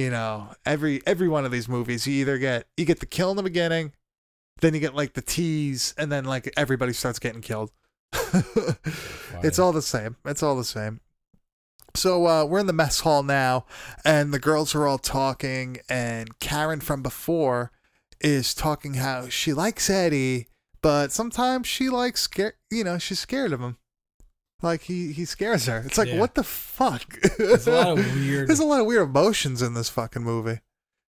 [0.00, 3.30] you know every every one of these movies you either get you get the kill
[3.30, 3.92] in the beginning
[4.60, 7.70] then you get like the tease and then like everybody starts getting killed.
[9.42, 10.16] It's all the same.
[10.26, 11.00] It's all the same.
[11.94, 13.64] So uh, we're in the mess hall now
[14.04, 17.72] and the girls are all talking and karen from before
[18.20, 20.46] is talking how she likes eddie
[20.82, 23.78] but sometimes she likes scare you know she's scared of him
[24.62, 26.18] like he he scares her it's like Yeah.
[26.18, 28.48] what the fuck There's a lot of weird.
[28.48, 30.60] there's a lot of weird emotions in this fucking movie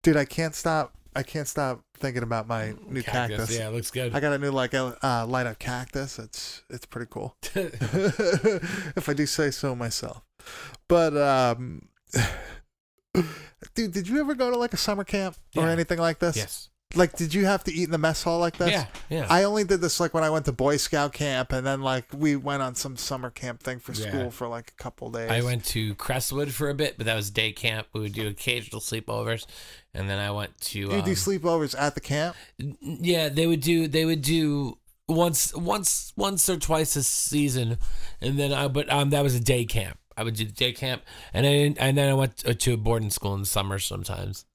[0.03, 3.91] dude i can't stop i can't stop thinking about my new cactus, Yeah, it looks
[3.91, 4.15] good.
[4.15, 9.13] i got a new like uh, light up cactus it's it's pretty cool if i
[9.13, 10.21] do say so myself
[10.88, 11.88] but um
[13.75, 15.69] dude did you ever go to like a summer camp or Yeah.
[15.71, 16.69] anything like this yes.
[16.95, 18.86] Like did you have to eat in the mess hall like this Yeah.
[19.10, 19.28] Yeah.
[19.30, 22.06] I only did this like when I went to Boy Scout camp, and then like
[22.13, 24.08] we went on some summer camp thing for Yeah.
[24.10, 25.30] school for like a couple days.
[25.30, 27.88] I went to Crestwood for a bit, but that was day camp.
[27.93, 29.45] We would do occasional sleepovers,
[29.93, 30.88] and then I went to.
[30.89, 32.36] Do you do um, sleepovers at the camp?
[32.82, 33.88] yeah, they would do.
[33.88, 37.78] They would do once, once, once or twice a season,
[38.19, 38.67] and then I.
[38.67, 39.99] But um, that was a day camp.
[40.17, 41.04] I would do the day camp,
[41.36, 44.45] and then and then I went to a boarding school in the summer sometimes.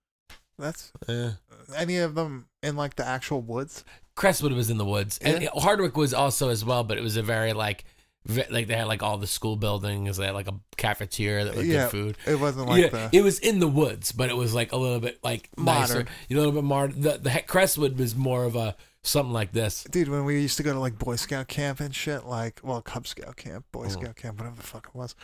[0.58, 1.32] That's Yeah.
[1.76, 3.84] Any of them in like the actual woods.
[4.16, 7.22] Crestwood was in the woods, and Hardwick was also as well, but it was a
[7.22, 7.84] very like.
[8.26, 11.66] Like they had like all the school buildings, they had like a cafeteria that was
[11.66, 12.16] yeah, good food.
[12.26, 13.10] it wasn't like yeah, the.
[13.12, 16.06] it was in the woods, but it was like a little bit like modern, nicer,
[16.30, 16.88] a little bit more.
[16.88, 19.84] The the Crestwood was more of a something like this.
[19.84, 22.80] Dude, when we used to go to like Boy Scout camp and shit, like, well,
[22.80, 23.90] Cub Scout camp, Boy Mm.
[23.90, 25.14] Scout camp, whatever the fuck it was,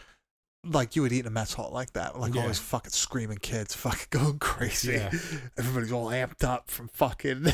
[0.64, 2.18] like, you would eat in a mess hall like that.
[2.18, 2.48] Like, all Yeah.
[2.48, 4.92] these fucking screaming kids fucking going crazy.
[4.92, 5.10] Yeah.
[5.58, 7.46] Everybody's all amped up from fucking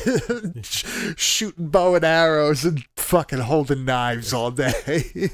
[1.15, 4.73] shooting bow and arrows and fucking holding knives all day.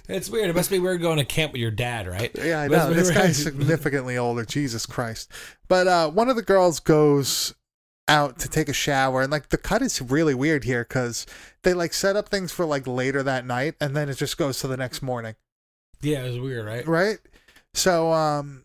[0.08, 0.50] It's weird.
[0.50, 2.32] It must be weird going to camp with your dad, right?
[2.36, 2.94] Yeah, I know.
[2.94, 4.46] This guy's significantly older.
[4.46, 5.32] Jesus Christ.
[5.68, 7.56] But uh, one of the girls goes
[8.08, 11.26] out to take a shower, and like the cut is really weird here because
[11.64, 14.60] they like set up things for like later that night, and then it just goes
[14.60, 15.36] to the next morning,
[16.02, 16.86] Yeah, it was weird, right?
[16.88, 17.18] right?
[17.74, 18.64] So um,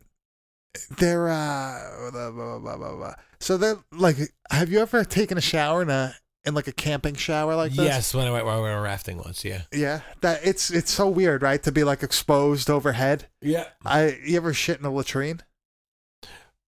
[0.98, 3.14] they're uh, blah, blah, blah, blah, blah.
[3.40, 4.16] so they're like,
[4.50, 7.84] have you ever taken a shower in a in like a camping shower like this?
[7.84, 9.44] yes, when I went, when I went rafting once.
[9.44, 9.62] Yeah.
[9.72, 11.62] Yeah, that it's it's so weird, right?
[11.62, 13.28] To be like exposed overhead.
[13.42, 13.64] Yeah.
[13.84, 15.40] I you ever shit in a latrine?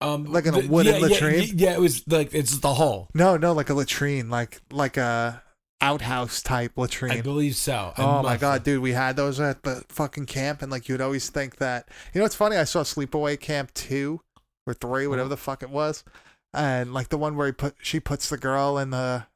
[0.03, 1.50] Um, Like in a the- wooden yeah, yeah, latrine?
[1.59, 3.09] Yeah, it was like it's the hole.
[3.14, 5.42] No, no, like a latrine, like like a
[5.81, 7.12] outhouse type latrine.
[7.12, 7.93] I believe so.
[7.97, 8.62] I Oh my god, have.
[8.64, 11.88] dude, we had those at the fucking camp, and like you'd always think that.
[12.14, 12.57] You know, it's funny.
[12.57, 14.21] I saw Sleepaway Camp two
[14.66, 15.29] or three, whatever Uh-huh.
[15.31, 16.05] the fuck it was,
[16.53, 19.27] and like the one where he put she puts the girl in the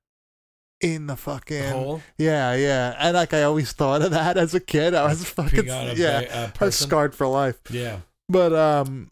[0.80, 2.02] in the fucking hole.
[2.18, 4.94] Yeah, yeah, and like I always thought of that as a kid.
[4.94, 7.58] I was fucking Being on a yeah, I was scarred for life.
[7.70, 8.00] Yeah.
[8.28, 9.10] But um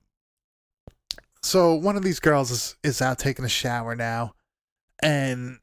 [1.43, 4.35] so one of these girls is is out taking a shower now
[5.03, 5.59] and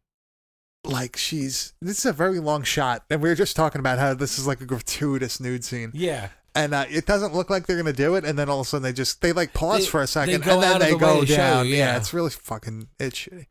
[0.90, 4.14] like she's this is a very long shot and we were just talking about how
[4.14, 6.30] this is like a gratuitous nude scene Yeah.
[6.56, 8.70] and uh, it doesn't look like they're gonna do it and then all of a
[8.70, 11.24] sudden they just they like pause They- for a second and then they the go
[11.26, 11.92] down you, yeah.
[11.94, 11.98] yeah.
[11.98, 13.46] it's really fucking it's shitty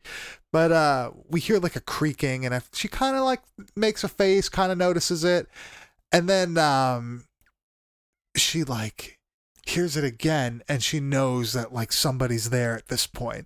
[0.51, 3.41] but uh we hear like a creaking and if she kind of like
[3.75, 5.47] makes a face kind of notices it
[6.11, 7.25] and then um
[8.35, 9.17] she like
[9.65, 13.45] hears it again and she knows that like somebody's there at this point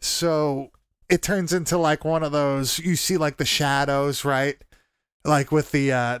[0.00, 0.70] so
[1.14, 4.56] it turns into like one of those you see like the shadows right?
[5.24, 6.18] Like with the uh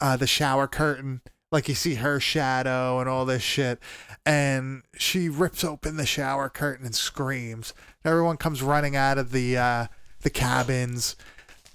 [0.00, 1.20] uh the shower curtain.
[1.50, 3.80] Like you see her shadow and all this shit.
[4.24, 7.74] And she rips open the shower curtain and screams.
[8.04, 9.86] Everyone comes running out of the uh
[10.22, 11.16] the cabins.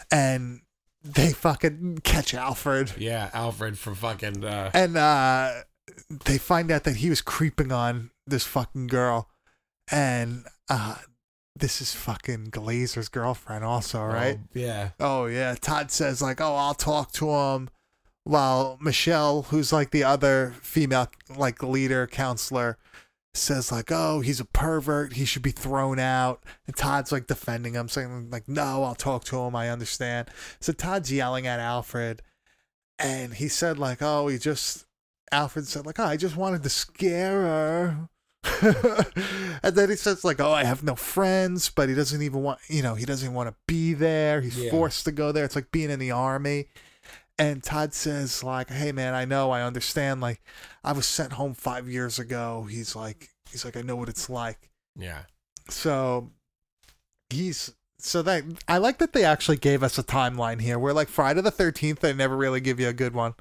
[0.10, 0.62] And
[1.04, 2.94] they fucking catch alfred.
[2.98, 3.30] Yeah.
[3.34, 4.46] Alfred for fucking.
[4.46, 5.52] Uh, and uh
[6.26, 9.28] they find out that he was creeping on this fucking girl.
[9.92, 10.96] And uh
[11.60, 14.40] this is fucking glazer's girlfriend also right?
[14.42, 14.90] oh, yeah.
[15.00, 15.56] oh yeah.
[15.60, 17.70] Todd says like oh i'll talk to him
[18.24, 22.78] while michelle who's like the other female like leader counselor
[23.34, 25.14] says like oh he's a pervert.
[25.14, 26.44] He should be thrown out.
[26.68, 29.56] And todd's like defending him saying like no i'll talk to him.
[29.56, 30.30] I understand.
[30.60, 32.22] So todd's yelling at alfred.
[32.98, 34.86] And he said like oh he just
[35.32, 38.10] alfred said like oh i just wanted to scare her
[38.62, 42.60] and then he says like oh i have no friends but he doesn't even want
[42.70, 44.72] you know he doesn't even want to be there he's Yeah.
[44.72, 46.68] forced to go there it's like being in the army
[47.38, 50.42] and todd says like hey man i know i understand like
[50.84, 54.30] i was sent home five years ago he's like he's like i know what it's
[54.30, 55.24] like Yeah.
[55.70, 56.32] so
[57.30, 60.80] he's so that I like that they actually gave us a timeline here.
[60.80, 63.34] Where like Friday the Thirteenth, they never really give you a good one.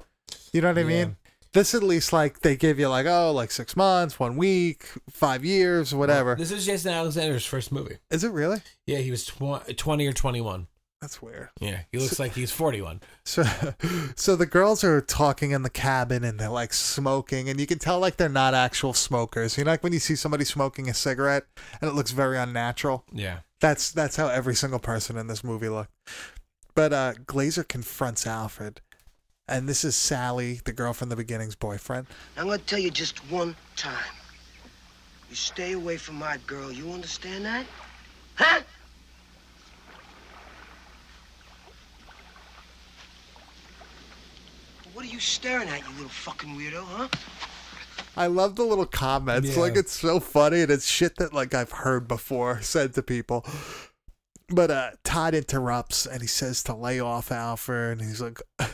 [0.51, 0.87] You know what I Yeah.
[1.05, 1.15] mean?
[1.53, 5.43] This at least like they give you like oh like six months, one week, five
[5.43, 6.35] years, whatever.
[6.35, 7.97] This is Jason Alexander's first movie.
[8.11, 8.61] Is it really?
[8.85, 10.67] Yeah, he was tw- 20 or 21.
[11.01, 11.49] That's weird.
[11.61, 12.99] Yeah, he looks like he's 41.
[13.23, 13.43] So,
[14.15, 17.79] so the girls are talking in the cabin and they're like smoking, and you can
[17.79, 19.57] tell like they're not actual smokers.
[19.57, 21.45] You know, like when you see somebody smoking a cigarette
[21.79, 23.05] and it looks very unnatural.
[23.13, 23.39] Yeah.
[23.61, 25.91] That's that's how every single person in this movie looked.
[26.75, 28.81] But uh Glazer confronts Alfred,
[29.49, 32.07] and this is Sally, the girl from the beginning's boyfriend.
[32.37, 33.93] I'm gonna tell you just one time.
[35.29, 37.65] You stay away from my girl, you understand that?
[38.35, 38.61] Huh?
[44.93, 47.07] What are you staring at, you little fucking weirdo, huh?
[48.17, 49.55] I love the little comments.
[49.55, 49.61] Yeah.
[49.61, 53.45] Like it's so funny and it's shit that like I've heard before said to people.
[54.51, 58.41] But uh Todd interrupts and he says to lay off Alfred and he's like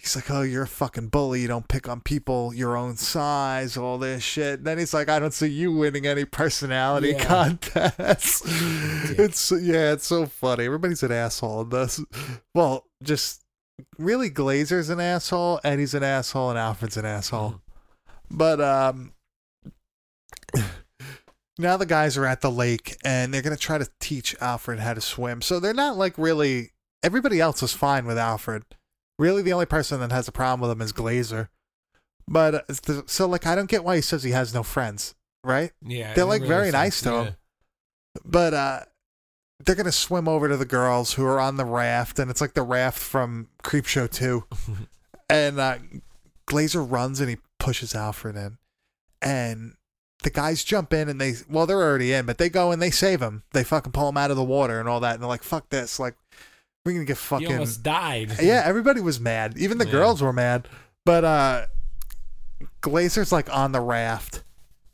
[0.00, 3.76] he's like, Oh, you're a fucking bully, you don't pick on people your own size,
[3.76, 4.58] all this shit.
[4.60, 7.24] And then he's like, I don't see you winning any personality Yeah.
[7.24, 8.42] contests.
[9.18, 10.64] it's yeah, it's so funny.
[10.64, 12.00] Everybody's an asshole in this.
[12.54, 13.42] Well, just
[13.98, 17.60] really Glazer's an asshole, Eddie's an asshole, and Alfred's an asshole.
[18.30, 19.12] But um
[21.58, 24.94] now the guys are at the lake and they're gonna try to teach Alfred how
[24.94, 25.42] to swim.
[25.42, 28.64] So they're not like really everybody else is fine with Alfred.
[29.18, 31.48] Really the only person that has a problem with him is Glazer.
[32.28, 35.72] But uh, so like I don't get why he says he has no friends, right?
[35.82, 36.12] Yeah.
[36.14, 37.14] They're, like, very nice sense.
[37.14, 37.36] to him.
[38.24, 38.80] But uh
[39.64, 42.54] they're gonna swim over to the girls who are on the raft, and it's like
[42.54, 44.44] the raft from Creepshow Two,
[45.30, 45.78] and uh,
[46.46, 48.58] Glazer runs and he pushes Alfred in,
[49.22, 49.75] and
[50.22, 52.90] the guys jump in and they well they're already in, but they go and they
[52.90, 53.42] save him.
[53.52, 55.68] They fucking pull him out of the water and all that, and they're like, "Fuck
[55.70, 56.14] this!" Like
[56.84, 58.32] we're gonna get He fucking almost died.
[58.42, 59.56] yeah, everybody was mad.
[59.58, 59.92] Even the Yeah.
[59.92, 60.68] girls were mad.
[61.04, 61.66] But uh
[62.82, 64.42] Glazer's like on the raft.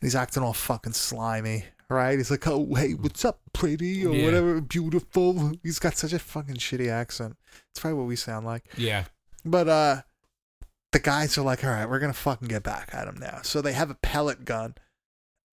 [0.01, 2.19] He's acting all fucking slimy, right?
[2.19, 4.25] He's like, "Oh, hey, what's up, pretty or Yeah.
[4.25, 7.37] whatever, beautiful." He's got such a fucking shitty accent.
[7.71, 8.65] It's probably what we sound like.
[8.77, 9.05] Yeah.
[9.45, 10.03] But uh
[10.91, 13.41] the guys are like, "All right, we're going to fucking get back at him now."
[13.43, 14.75] So they have a pellet gun.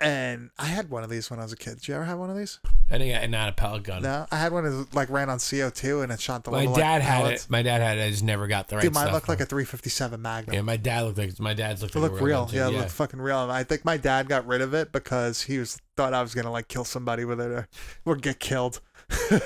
[0.02, 1.76] And I had one of these when I was a kid.
[1.76, 2.60] Did you ever have one of these?
[2.89, 4.02] I think I not a pellet gun.
[4.02, 6.76] No, I had one that like ran on CO2 and it shot the My little
[6.76, 7.43] dad like, had pellets.
[7.43, 7.50] it.
[7.50, 8.04] My dad had it.
[8.06, 9.14] I just never got the right Dude, mine stuff.
[9.14, 10.56] looked like a 357 Magnum.
[10.56, 12.43] Yeah, my dad looked like my dad's looked It like looked a real.
[12.45, 12.56] gun, too.
[12.58, 13.43] Yeah, it looked fucking real.
[13.43, 16.34] And I think my dad got rid of it because he was thought I was
[16.34, 17.68] gonna like kill somebody with it or,
[18.06, 18.80] or get killed.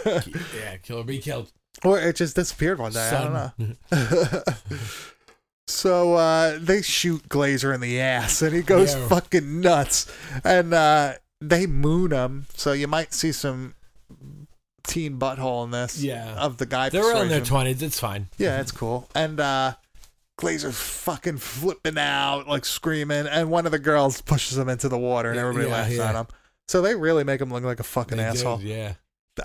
[0.06, 1.52] yeah, kill or be killed.
[1.84, 3.10] or it just disappeared one day.
[3.10, 4.44] I don't know.
[5.68, 9.08] So uh, they shoot Glazer in the ass and he goes Yeah.
[9.08, 10.12] fucking nuts.
[10.44, 12.48] And uh, they moon him.
[12.56, 13.76] So you might see some
[14.86, 16.02] teen butthole in this.
[16.02, 16.34] Yeah.
[16.36, 16.90] Of the guy.
[16.90, 17.82] They're all in their twenties.
[17.82, 18.28] It's fine.
[18.38, 19.10] Yeah, it's cool.
[19.16, 19.76] And uh
[20.40, 24.98] Glazer's fucking flipping out, like screaming, and one of the girls pushes him into the
[24.98, 26.10] water and everybody yeah, laughs yeah.
[26.10, 26.28] at him.
[26.68, 28.62] So they really make him look like a fucking They did, asshole.
[28.62, 28.94] yeah,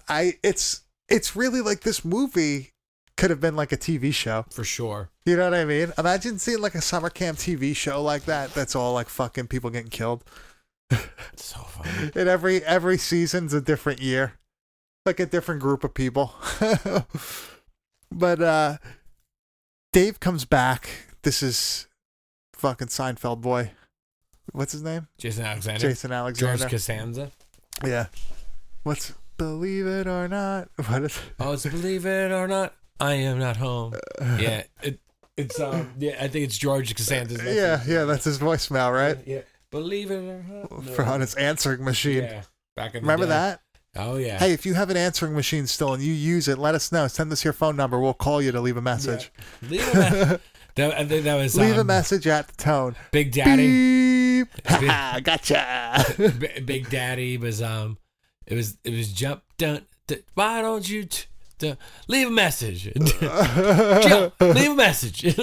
[0.09, 2.73] I it's it's really like this movie
[3.19, 4.47] could have been like a TV show.
[4.51, 5.11] for sure.
[5.27, 5.93] You know what I mean?
[5.99, 9.69] Imagine seeing like a summer camp TV show like that that's all like fucking people
[9.71, 10.25] getting killed.
[10.91, 12.11] It's so funny.
[12.17, 14.35] And every every season's a different year.
[15.05, 16.33] Like a different group of people.
[18.13, 18.79] but uh
[19.93, 20.89] Dave comes back.
[21.23, 21.89] This is
[22.55, 23.73] fucking Seinfeld boy.
[24.53, 25.09] What's his name?
[25.19, 25.81] Jason Alexander.
[25.81, 26.57] Jason Alexander.
[26.59, 27.33] George Costanza.
[27.85, 28.07] yeah.
[28.85, 30.69] What's believe it or not?
[30.87, 33.95] What is Oh, it's believe it or not, I am not home.
[34.39, 35.01] Yeah, it,
[35.37, 37.39] it's um, yeah, I think it's George Costanza's.
[37.39, 37.57] message.
[37.57, 39.17] Yeah, yeah, that's his voicemail, right?
[39.27, 39.41] yeah.
[39.71, 40.85] Believe it or not.
[40.95, 42.25] For on his answering machine.
[42.25, 42.43] Yeah,
[42.75, 43.31] back in Remember day.
[43.31, 43.61] that?
[43.97, 44.39] Oh yeah.
[44.39, 47.07] Hey, if you have an answering machine still and you use it, let us know.
[47.09, 47.99] Send us your phone number.
[48.01, 49.31] We'll call you to leave a message.
[49.69, 50.39] Leave a me-
[50.77, 52.97] that, that was Leave a um, message at the tone.
[53.13, 54.45] Big Daddy.
[54.45, 54.49] Beep.
[55.25, 56.05] Gotcha.
[56.65, 57.99] Big Daddy was um,
[58.47, 59.87] it was it was jump dun.
[60.07, 61.25] dun why don't you t-
[61.59, 61.77] t-
[62.09, 62.87] leave a message?
[62.97, 65.37] leave a message.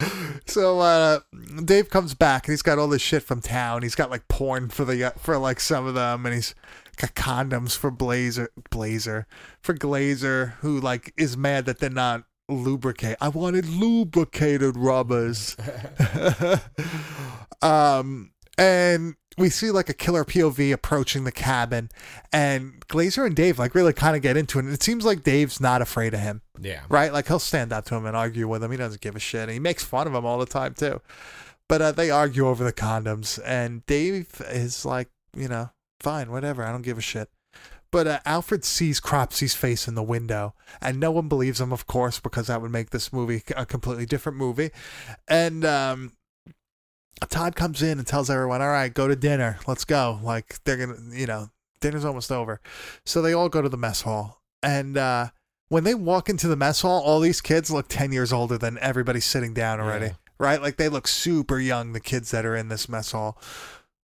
[0.46, 1.20] so uh,
[1.64, 3.82] Dave comes back and he's got all this shit from town.
[3.82, 6.54] He's got like porn for the for like some of them, and he's
[6.96, 9.26] got condoms for Blazer, Blazer
[9.60, 13.16] for Glazer, who like is mad that they're not lubricate.
[13.20, 15.56] I wanted lubricated rubbers.
[17.62, 21.90] um, and we see like a killer POV approaching the cabin,
[22.32, 24.64] and Glazer and Dave like really kind of get into it.
[24.64, 26.82] And it seems like Dave's not afraid of him yeah.
[26.88, 27.12] right?
[27.12, 28.70] Like he'll stand up to him and argue with him.
[28.70, 29.42] He doesn't give a shit.
[29.42, 31.00] And he makes fun of him all the time too.
[31.68, 35.70] But uh, they argue over the condoms, and Dave is like, you know,
[36.00, 36.64] fine, whatever.
[36.64, 37.28] I don't give a shit.
[37.90, 41.86] But uh, Alfred sees Cropsy's face in the window, and no one believes him, of
[41.86, 44.70] course, because that would make this movie a completely different movie.
[45.26, 46.12] And um,
[47.28, 49.58] Todd comes in and tells everyone, "All right, go to dinner.
[49.66, 51.50] Let's go." Like they're gonna, you know,
[51.80, 52.60] dinner's almost over.
[53.04, 55.28] So they all go to the mess hall, and uh,
[55.68, 58.78] when they walk into the mess hall, all these kids look 10 years older than
[58.80, 60.12] everybody sitting down already, Yeah.
[60.38, 60.62] right?
[60.62, 63.38] Like they look super young, the kids that are in this mess hall.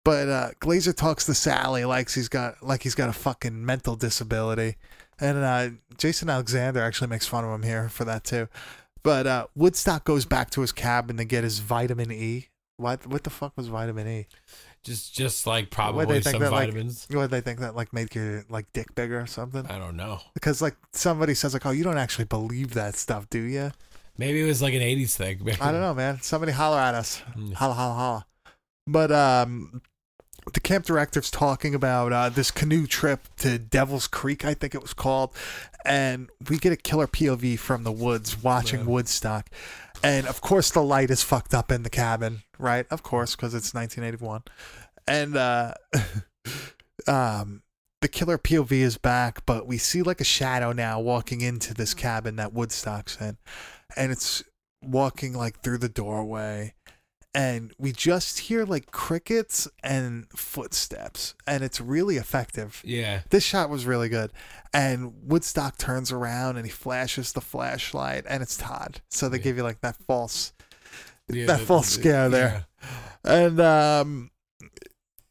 [0.05, 3.95] But uh, Glazer talks to Sally like he's got like he's got a fucking mental
[3.95, 4.77] disability,
[5.21, 8.49] and uh, Jason Alexander actually makes fun of him here for that too.
[9.05, 12.49] But uh, Woodstock goes back to his cabin to get his vitamin E.
[12.79, 14.27] What what the fuck was vitamin E?
[14.83, 17.07] Just just like What probably they think some that vitamins.
[17.11, 19.67] like what they think that like make your like dick bigger or something?
[19.67, 20.21] I don't know.
[20.35, 23.71] Because like somebody says like, oh, you don't actually believe that stuff, do you?
[24.19, 25.41] Maybe it was like an '80s thing.
[25.61, 26.21] I don't know, man.
[26.23, 27.23] Somebody holler at us.
[27.37, 27.55] Mm.
[27.55, 28.27] Holla, holla, holla.
[28.87, 29.81] But um,
[30.53, 34.83] the camp director's talking about uh, this canoe trip to Devil's Creek, I think it
[34.83, 35.35] was called,
[35.85, 38.87] and we get a killer POV from the woods watching Yeah.
[38.87, 39.49] Woodstock,
[40.03, 42.87] and of course the light is fucked up in the cabin, right?
[42.91, 44.43] Of course, because it's 1981,
[45.07, 45.75] and uh,
[47.07, 47.63] um.
[48.01, 51.95] The killer POV is back, but we see like a shadow now walking into this
[51.95, 53.37] cabin that Woodstock's in.
[53.97, 54.43] And it's
[54.83, 56.75] walking like through the doorway
[57.35, 63.21] and we just hear like crickets and footsteps and it's really effective Yeah.
[63.31, 64.33] this shot was really good
[64.75, 69.43] and woodstock turns around and he flashes the flashlight and it's todd so they Yeah.
[69.45, 70.53] give you like that false
[71.29, 72.67] yeah that the- false the- scare there
[73.25, 74.31] and um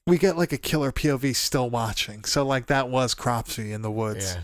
[0.07, 2.23] we get like a killer POV still watching.
[2.25, 4.33] So like that was Cropsy in the woods.
[4.35, 4.41] Yeah.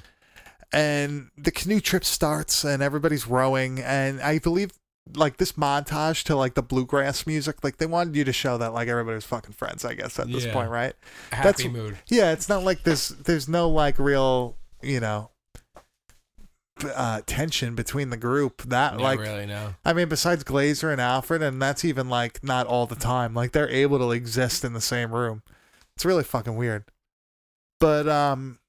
[0.72, 4.72] And the canoe trip starts and everybody's rowing and I believe
[5.16, 8.74] like this montage to like the bluegrass music, like they wanted you to show that
[8.74, 10.53] like everybody was fucking friends, I guess, at this Yeah.
[10.53, 10.93] point, right?
[11.32, 11.97] Happy mood.
[12.08, 15.32] Yeah, it's not like this there's no like real, you know,
[16.95, 18.62] uh tension between the group.
[18.64, 19.76] That like really, no.
[19.84, 23.34] I mean, besides Glazer and Alfred, and that's even like not all the time.
[23.34, 25.41] Like they're able to exist in the same room.
[25.95, 26.86] It's really fucking weird.
[27.80, 28.60] But um,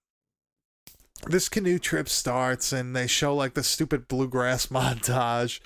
[1.27, 5.61] this canoe trip starts, and they show like the stupid bluegrass montage,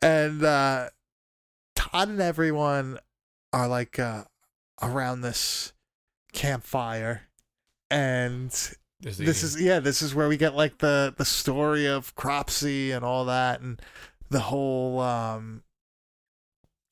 [0.00, 0.90] and uh,
[1.74, 2.98] Todd and everyone
[3.52, 4.24] are like uh
[4.80, 5.72] around this
[6.32, 7.22] campfire,
[7.90, 8.50] and
[9.00, 12.92] This, this is yeah this is where we get like the the story of cropsy
[12.92, 13.80] and all that and
[14.30, 15.62] the whole um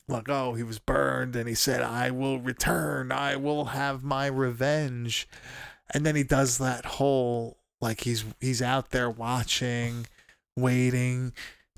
[0.07, 3.11] like oh he was burned and he said i will return.
[3.11, 5.27] I will have my revenge.
[5.93, 10.05] And then he does that whole like he's he's out there watching
[10.55, 11.33] waiting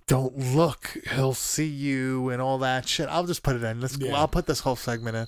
[0.08, 3.98] don't look he'll see you and all that shit i'll just put it in Let's,
[3.98, 4.16] Yeah.
[4.16, 5.28] i'll put this whole segment in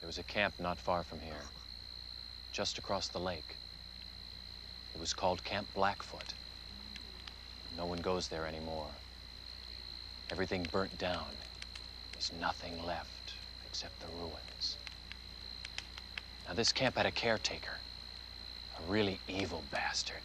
[0.00, 1.44] There was a camp not far from here,
[2.52, 3.56] just across the lake.
[4.94, 6.32] It was called Camp Blackfoot.
[7.76, 8.88] No one goes there anymore.
[10.32, 11.26] Everything burnt down.
[12.12, 13.34] There's nothing left
[13.68, 14.76] except the ruins.
[16.48, 17.76] Now, this camp had a caretaker,
[18.78, 20.24] a really evil bastard.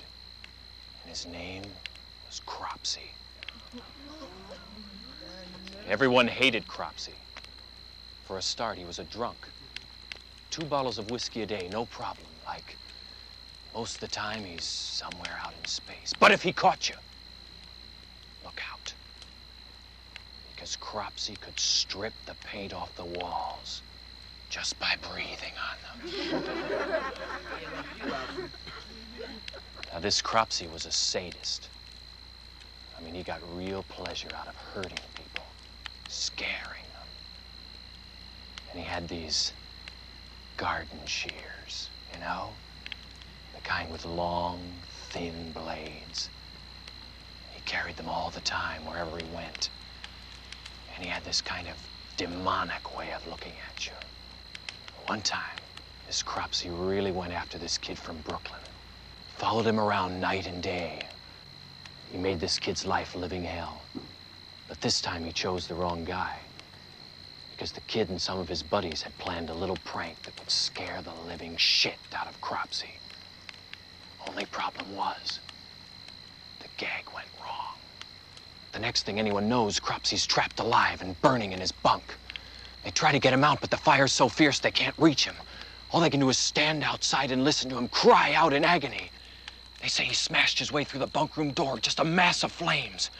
[1.03, 1.63] And his name
[2.25, 3.11] was Cropsy.
[5.87, 7.13] Everyone hated Cropsy.
[8.25, 9.37] For a start, he was a drunk.
[10.49, 12.27] Two bottles of whiskey a day, no problem.
[12.45, 12.75] Like,
[13.73, 16.13] most of the time, he's somewhere out in space.
[16.19, 16.95] But if he caught you,
[18.43, 18.93] look out.
[20.53, 23.81] Because Cropsy could strip the paint off the walls
[24.49, 26.43] just by breathing on them.
[29.93, 31.69] now, this Cropsy was a sadist.
[32.97, 35.43] I mean, he got real pleasure out of hurting people,
[36.07, 37.07] scaring them.
[38.71, 39.53] And he had these
[40.57, 42.49] garden shears, you know?
[43.53, 44.59] The kind with long,
[45.09, 46.29] thin blades.
[47.53, 49.69] He carried them all the time wherever he went.
[50.95, 51.75] And he had this kind of
[52.17, 53.93] demonic way of looking at you.
[55.07, 55.57] One time,
[56.07, 58.61] this Cropsy really went after this kid from Brooklyn.
[59.37, 61.01] Followed him around night and day.
[62.15, 63.81] He made this kid's life a living hell.
[64.69, 66.37] But this time he chose the wrong guy
[67.51, 70.49] because the kid and some of his buddies had planned a little prank that would
[70.49, 72.91] scare the living shit out of Cropsy.
[74.29, 75.41] Only problem was,
[76.61, 77.75] the gag went wrong.
[78.71, 82.15] The next thing anyone knows, Cropsy's trapped alive and burning in his bunk.
[82.85, 85.35] They try to get him out, but the fire's so fierce they can't reach him.
[85.91, 89.11] All they can do is stand outside and listen to him cry out in agony.
[89.85, 92.51] They say he smashed his way through the bunk room door, just a mass of
[92.51, 93.11] flames.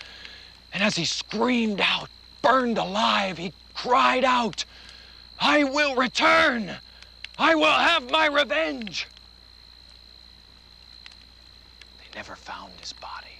[0.74, 2.10] And as he screamed out,
[2.42, 4.66] burned alive, he cried out,
[5.40, 6.78] I will return!
[7.38, 9.06] I will have my revenge!
[12.00, 13.38] They never found his body.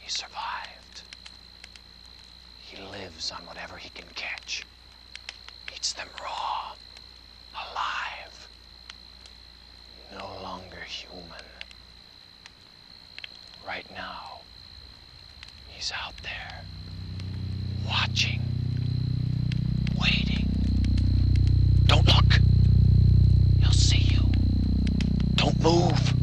[0.00, 1.02] He survived.
[2.60, 4.64] He lives on whatever he can catch,
[5.76, 6.72] eats them raw,
[7.54, 8.48] alive,
[10.12, 11.44] no longer human.
[13.66, 14.40] Right now,
[15.68, 16.62] he's out there,
[17.86, 18.40] watching,
[20.00, 20.46] waiting.
[21.86, 22.40] Don't look.
[23.60, 24.22] He'll see you.
[25.36, 26.19] Don't move.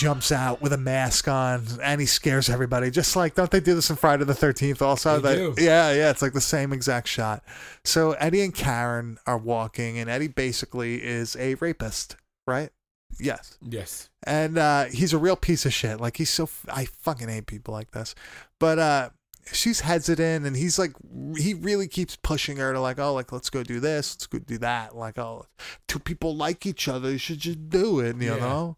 [0.00, 2.90] Jumps out with a mask on and he scares everybody.
[2.90, 5.20] Just like, don't they do this in Friday the 13th also?
[5.20, 5.54] They do.
[5.58, 7.44] Yeah, yeah, it's like the same exact shot.
[7.84, 12.70] So Eddie and Karen are walking, and Eddie basically is a rapist, right?
[13.18, 13.58] Yes.
[13.60, 14.08] Yes.
[14.24, 16.00] And uh, he's a real piece of shit.
[16.00, 18.14] Like, he's so, f- I fucking hate people like this.
[18.58, 19.10] But uh,
[19.52, 20.92] she's hesitant, and he's like,
[21.36, 24.38] he really keeps pushing her to, like, oh, like, let's go do this, let's go
[24.38, 24.96] do that.
[24.96, 25.44] Like, oh,
[25.88, 28.38] two people like each other, you should just do it, you Yeah.
[28.40, 28.76] know?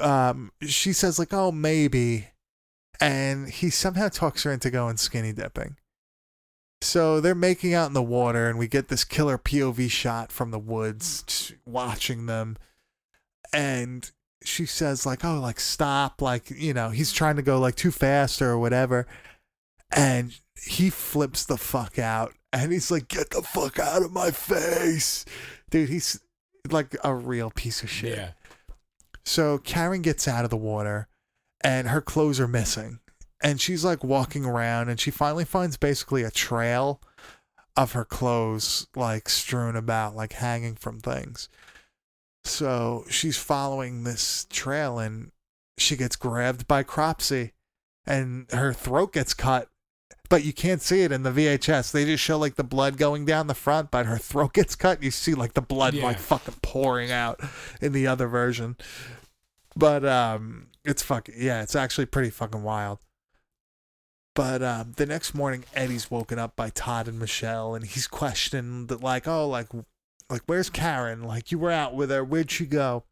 [0.00, 2.28] Um she says like oh maybe
[3.00, 5.76] and he somehow talks her into going skinny dipping.
[6.80, 10.50] So they're making out in the water and we get this killer pov shot from
[10.50, 12.56] the woods watching them.
[13.52, 14.10] And
[14.42, 17.90] she says like oh like stop like you know he's trying to go like too
[17.90, 19.06] fast or whatever.
[19.90, 24.30] And he flips the fuck out and he's like get the fuck out of my
[24.30, 25.24] face.
[25.70, 26.20] Dude he's
[26.70, 28.18] like a real piece of shit.
[28.18, 28.30] Yeah.
[29.24, 31.08] So Karen gets out of the water
[31.62, 33.00] and her clothes are missing.
[33.42, 37.00] And she's like walking around and she finally finds basically a trail
[37.76, 41.48] of her clothes like strewn about, like hanging from things.
[42.44, 45.32] So she's following this trail and
[45.78, 47.52] she gets grabbed by Cropsy
[48.06, 49.68] and her throat gets cut.
[50.30, 51.92] But you can't see it in the VHS.
[51.92, 55.02] They just show like the blood going down the front, but her throat gets cut.
[55.02, 56.04] You see like the blood Yeah.
[56.04, 57.40] like fucking pouring out
[57.80, 58.76] in the other version.
[59.76, 62.98] But um it's fucking yeah, it's actually pretty fucking wild.
[64.34, 68.88] But um, the next morning, Eddie's woken up by Todd and Michelle, and he's questioned
[68.88, 69.68] that, like, oh, like,
[70.28, 71.22] like, where's Karen?
[71.22, 72.24] Like, you were out with her.
[72.24, 73.04] Where'd she go?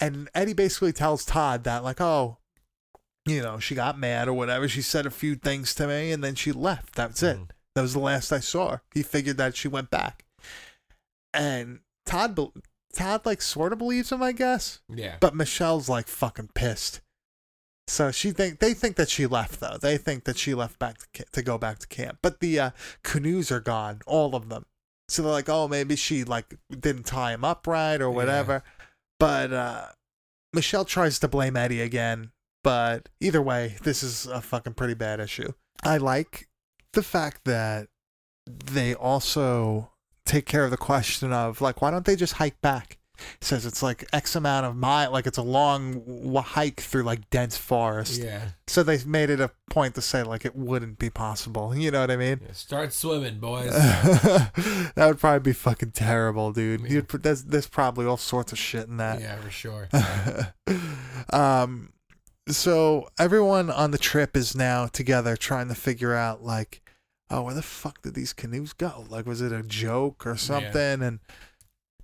[0.00, 2.38] And Eddie basically tells Todd that, like, oh,
[3.26, 4.68] you know, she got mad or whatever.
[4.68, 6.94] She said a few things to me, and then she left.
[6.94, 7.36] That's it.
[7.36, 7.48] Mhm.
[7.74, 8.82] That was the last I saw her.
[8.94, 10.24] He figured that she went back.
[11.34, 12.38] And Todd,
[12.94, 14.80] Todd, like, sort of believes him, I guess.
[14.88, 15.16] Yeah.
[15.20, 17.00] But Michelle's like fucking pissed.
[17.88, 19.78] So she think they think that she left though.
[19.80, 22.18] They think that she left back to, to go back to camp.
[22.22, 22.70] But the uh,
[23.04, 24.66] canoes are gone, all of them.
[25.08, 28.64] So they're like, oh, maybe she like didn't tie him up right or whatever.
[29.20, 29.86] But uh,
[30.52, 32.32] Michelle tries to blame Eddie again.
[32.66, 35.52] But either way, this is a fucking pretty bad issue.
[35.84, 36.48] I like
[36.94, 37.86] the fact that
[38.44, 39.92] they also
[40.24, 42.98] take care of the question of like, why don't they just hike back?
[43.40, 47.30] says it's like X amount of mile, like it's a long w- hike through like
[47.30, 48.20] dense forest.
[48.22, 48.48] Yeah.
[48.66, 51.74] So they made it a point to say like it wouldn't be possible.
[51.74, 52.40] You know what I mean?
[52.44, 53.70] Yeah, Start swimming, boys.
[53.72, 56.90] that would probably be fucking terrible, dude.
[56.90, 59.20] You'd put there's, there's probably all sorts of shit in that.
[59.20, 59.88] yeah, for sure.
[61.32, 61.92] um,
[62.48, 66.82] so everyone on the trip is now together trying to figure out like,
[67.30, 69.04] oh, where the fuck did these canoes go?
[69.08, 71.02] Like, was it a joke or something?
[71.02, 71.18] And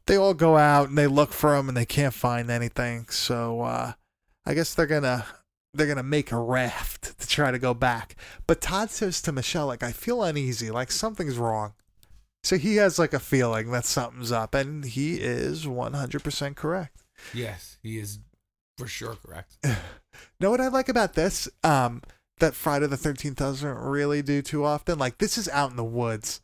[0.07, 3.07] they all go out and they look for them and they can't find anything.
[3.09, 3.93] So uh,
[4.45, 5.25] I guess they're gonna
[5.75, 8.17] they're gonna make a raft to try to go back.
[8.47, 11.75] But Todd says to Michelle like, I feel uneasy, like something's wrong.
[12.43, 17.05] So he has like a feeling that something's up, and he is 100% correct.
[17.33, 18.19] yes, he is
[18.77, 19.57] for sure correct.
[20.41, 21.49] know what I like about this?
[21.63, 22.03] Um,
[22.39, 24.99] that Friday the Thirteenth doesn't really do too often.
[24.99, 26.41] Like this is out in the woods,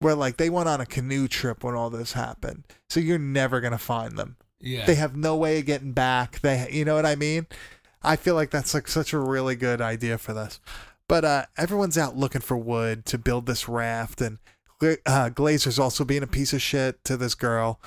[0.00, 3.60] where like they went on a canoe trip when all this happened, so you're never
[3.60, 4.36] gonna find them.
[4.60, 4.86] Yeah.
[4.86, 6.40] They have no way of getting back.
[6.40, 7.46] They, you know what I mean?
[8.02, 10.60] I feel like that's like such a really good idea for this.
[11.08, 14.38] But uh, everyone's out looking for wood to build this raft, and
[14.82, 17.80] uh, Glazer's also being a piece of shit to this girl,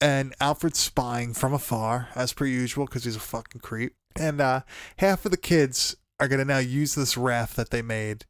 [0.00, 3.94] and Alfred's spying from afar as per usual because he's a fucking creep.
[4.18, 4.60] And uh,
[4.98, 8.24] half of the kids are gonna now use this raft that they made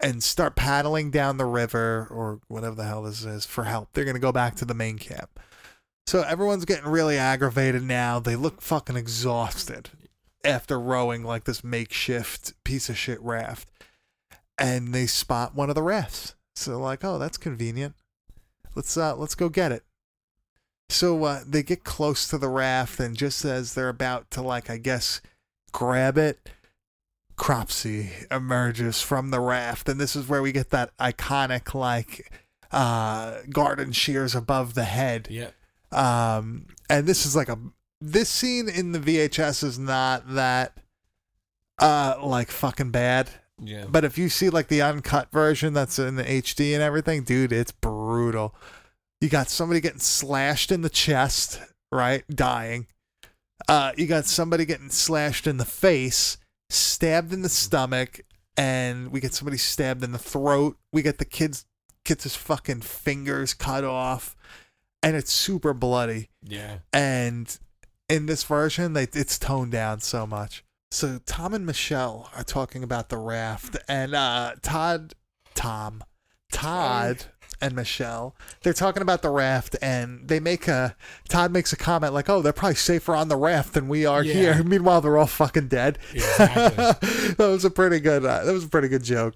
[0.00, 3.90] and start paddling down the river or whatever the hell this is for help.
[3.92, 5.40] They're gonna go back to the main camp.
[6.06, 8.20] So everyone's getting really aggravated now.
[8.20, 9.90] They look fucking exhausted
[10.44, 13.68] after rowing like this makeshift piece of shit raft.
[14.58, 16.34] And they spot one of the rafts.
[16.54, 17.94] So like, "Oh, that's convenient.
[18.74, 19.84] Let's uh let's go get it."
[20.88, 24.70] So uh, they get close to the raft and just as they're about to like
[24.70, 25.20] I guess
[25.72, 26.48] grab it,
[27.36, 32.32] Cropsy emerges from the raft and this is where we get that iconic like
[32.72, 35.54] uh garden shears above the head Yep.
[35.92, 37.58] um and this is like a
[38.00, 40.76] this scene in the vhs is not that
[41.78, 43.28] uh like fucking bad
[43.62, 43.84] Yeah.
[43.88, 47.52] but if you see like the uncut version that's in the hd and everything dude
[47.52, 48.54] it's brutal
[49.20, 51.60] you got somebody getting slashed in the chest
[51.92, 52.24] right?
[52.28, 52.86] Dying.
[53.68, 56.36] Uh you got somebody getting slashed in the face
[56.68, 58.20] stabbed in the stomach
[58.56, 60.76] and we get somebody stabbed in the throat.
[60.92, 61.64] We get the kids
[62.04, 64.36] gets his fucking fingers cut off
[65.02, 66.28] and it's super bloody.
[66.42, 66.78] Yeah.
[66.92, 67.58] and
[68.08, 70.64] in this version they it's toned down so much.
[70.90, 75.14] So tom and michelle are talking about the raft and uh todd
[75.54, 76.04] tom
[76.52, 77.24] todd
[77.60, 80.94] and michelle they're talking about the raft and they make a
[81.28, 84.22] todd makes a comment like oh they're probably safer on the raft than we are
[84.22, 84.34] Yeah.
[84.54, 86.76] here meanwhile they're all fucking dead Exactly.
[87.38, 89.34] that was a pretty good uh, that was a pretty good joke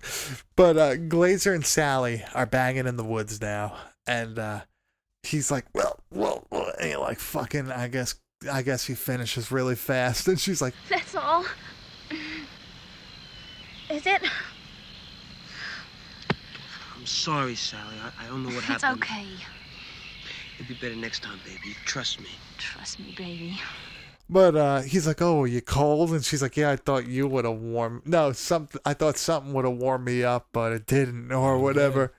[0.57, 4.61] but uh glazer and sally are banging in the woods now and uh
[5.23, 8.15] he's like well well, well and you're like fucking i guess
[8.51, 11.45] i guess he finishes really fast and she's like That's all.
[13.91, 14.23] Is it?
[17.11, 17.97] I'm sorry, Sally.
[18.03, 19.03] I, I don't know what It's happened.
[19.03, 19.27] It's okay.
[20.59, 21.75] It'll be better next time, baby.
[21.85, 22.29] Trust me.
[22.59, 23.59] Trust me, baby.
[24.29, 27.27] but uh he's like oh are you cold and she's like yeah i thought you
[27.27, 30.87] would have warmed no something i thought something would have warmed me up but it
[30.87, 32.13] didn't or whatever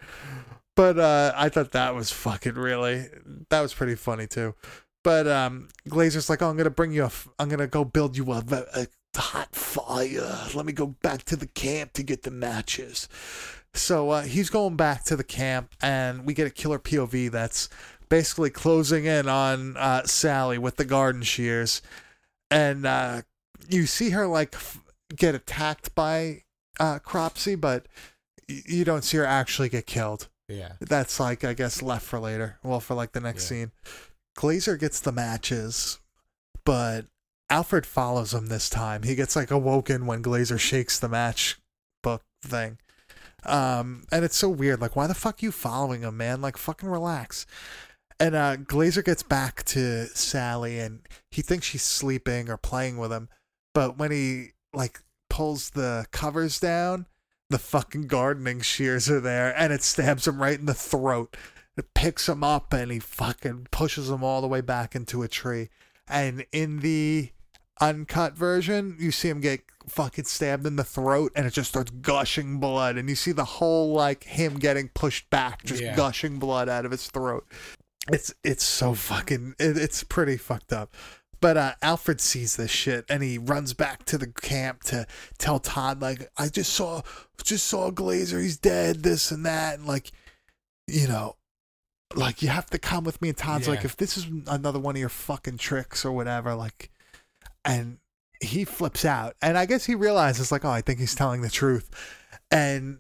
[0.76, 3.06] but uh i thought that was fucking really
[3.50, 4.54] that was pretty funny too
[5.04, 8.16] But um, Glazer's like, oh, I'm gonna bring you a, f- I'm gonna go build
[8.18, 8.88] you a, a, a
[9.20, 10.46] hot fire.
[10.54, 13.08] Let me go back to the camp to get the matches.
[13.74, 17.69] So uh, he's going back to the camp, and we get a killer POV that's
[18.09, 21.82] basically closing in on uh, Sally with the garden shears,
[22.49, 23.22] and uh,
[23.69, 24.80] you see her like f-
[25.15, 26.43] get attacked by
[26.80, 27.88] uh, Cropsy, but
[28.49, 30.28] y- you don't see her actually get killed.
[30.49, 30.74] Yeah.
[30.82, 32.57] That's like I guess left for later.
[32.63, 33.47] Well, for like the next Yeah.
[33.49, 33.72] scene,
[34.38, 35.99] Glazer gets the matches,
[36.65, 37.05] but
[37.49, 39.03] Alfred follows him this time.
[39.03, 41.57] He gets like awoken when Glazer shakes the match
[42.03, 42.80] book thing.
[43.46, 44.82] Um, and it's so weird.
[44.82, 46.42] Like, why the fuck you following him, man?
[46.42, 47.46] Like, fucking relax.
[48.20, 51.00] And uh, Glazer gets back to Sally, and
[51.32, 53.30] he thinks she's sleeping or playing with him.
[53.74, 57.08] But when he like pulls the covers down,
[57.50, 61.36] the fucking gardening shears are there, and it stabs him right in the throat.
[61.78, 65.28] It picks him up, and he fucking pushes him all the way back into a
[65.28, 65.70] tree.
[66.08, 67.32] And in the
[67.82, 71.92] uncut version, you see him get fucking stabbed in the throat and it just starts
[71.92, 72.98] gushing blood.
[72.98, 75.96] And you see the whole like him getting pushed back, just Yeah.
[75.96, 77.46] gushing blood out of his throat.
[78.12, 80.94] It's it's so fucking it, it's pretty fucked up.
[81.40, 85.08] But uh, Alfred sees this shit and he runs back to the camp to
[85.40, 87.02] tell Todd like I just saw
[87.44, 90.12] just saw Glazer, he's dead, this and that, and like
[90.88, 91.38] you know,
[92.16, 93.30] like you have to come with me.
[93.30, 96.92] And Todd's like, if this is another one of your fucking tricks or whatever, like,
[97.66, 97.97] and
[98.41, 99.36] he flips out.
[99.41, 101.89] And I guess he realizes, like, oh, I think he's telling the truth.
[102.49, 102.99] And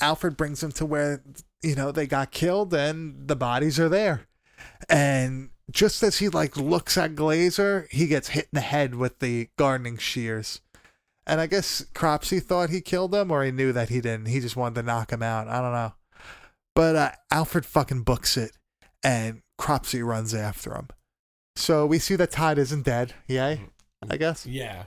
[0.00, 1.22] Alfred brings him to where,
[1.62, 4.26] you know, they got killed and the bodies are there.
[4.88, 9.20] And just as he, like, looks at Glazer, he gets hit in the head with
[9.20, 10.60] the gardening shears.
[11.26, 14.26] And I guess Cropsy thought he killed him, or he knew that he didn't.
[14.26, 15.48] He just wanted to knock him out.
[15.48, 15.94] I don't know.
[16.74, 18.52] But uh, Alfred fucking books it,
[19.02, 20.88] and Cropsy runs after him.
[21.56, 23.14] So we see that Todd isn't dead.
[23.26, 23.68] Yay,
[24.10, 24.46] I guess.
[24.46, 24.84] Yeah.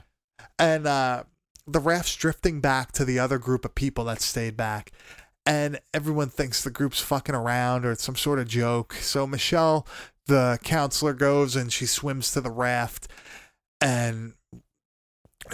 [0.58, 1.24] And uh,
[1.66, 4.92] the raft's drifting back to the other group of people that stayed back.
[5.46, 8.94] And everyone thinks the group's fucking around or it's some sort of joke.
[8.94, 9.86] So Michelle,
[10.26, 13.08] the counselor, goes and she swims to the raft.
[13.80, 14.34] And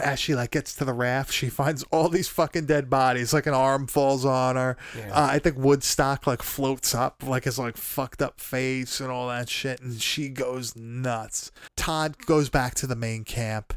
[0.00, 3.32] as she like gets to the raft, she finds all these fucking dead bodies.
[3.32, 4.76] Like an arm falls on her.
[4.96, 5.12] Yeah.
[5.12, 9.28] Uh, I think Woodstock like floats up, like his like fucked up face and all
[9.28, 11.50] that shit, and she goes nuts.
[11.76, 13.74] Todd goes back to the main camp,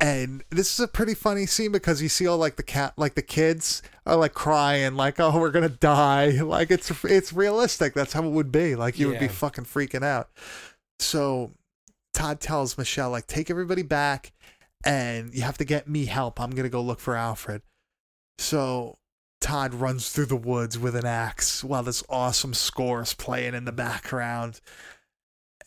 [0.00, 3.14] and this is a pretty funny scene because you see all like the cat, like
[3.14, 7.94] the kids are like crying, like oh we're gonna die, like it's it's realistic.
[7.94, 8.74] That's how it would be.
[8.76, 10.30] Like you would be fucking freaking out.
[10.98, 11.52] So
[12.12, 14.32] Todd tells Michelle like take everybody back,
[14.84, 16.40] and you have to get me help.
[16.40, 17.62] I'm gonna go look for Alfred.
[18.38, 18.98] So
[19.40, 23.64] Todd runs through the woods with an axe while this awesome score is playing in
[23.64, 24.60] the background.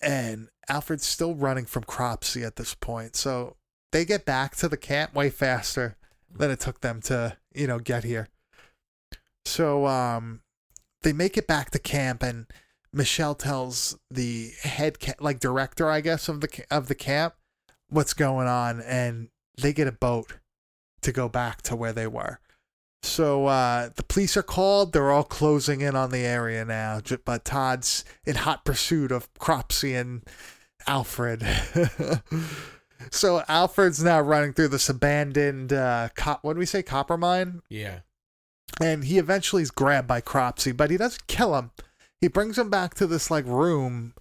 [0.02, 3.16] And Alfred's still running from Cropsy at this point.
[3.16, 3.56] So
[3.92, 5.98] they get back to the camp way faster
[6.30, 8.28] than it took them to, you know, get here.
[9.46, 10.42] So um
[11.02, 12.48] they make it back to camp and
[12.94, 17.36] Michelle tells the head ca- like director, I guess, of the of the camp
[17.90, 20.38] what's going on and they get a boat
[21.02, 22.40] to go back to where they were.
[23.04, 24.92] So uh, the police are called.
[24.92, 27.00] They're all closing in on the area now.
[27.26, 30.24] But Todd's in hot pursuit of Cropsy and
[30.88, 31.46] Alfred.
[33.12, 37.62] so Alfred's now running through this abandoned, uh, cop- what do we say, copper mine?
[37.70, 38.00] Yeah.
[38.82, 41.72] and he eventually is grabbed by Cropsy, but he doesn't kill him.
[42.20, 44.14] He brings him back to this like room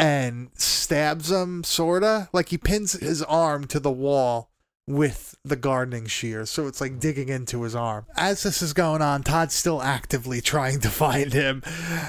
[0.00, 2.30] and stabs him, sorta.
[2.32, 4.50] Like he pins his arm to the wall
[4.86, 8.06] with the gardening shears, so it's like digging into his arm.
[8.16, 11.62] As this is going on, Todd's still actively trying to find him,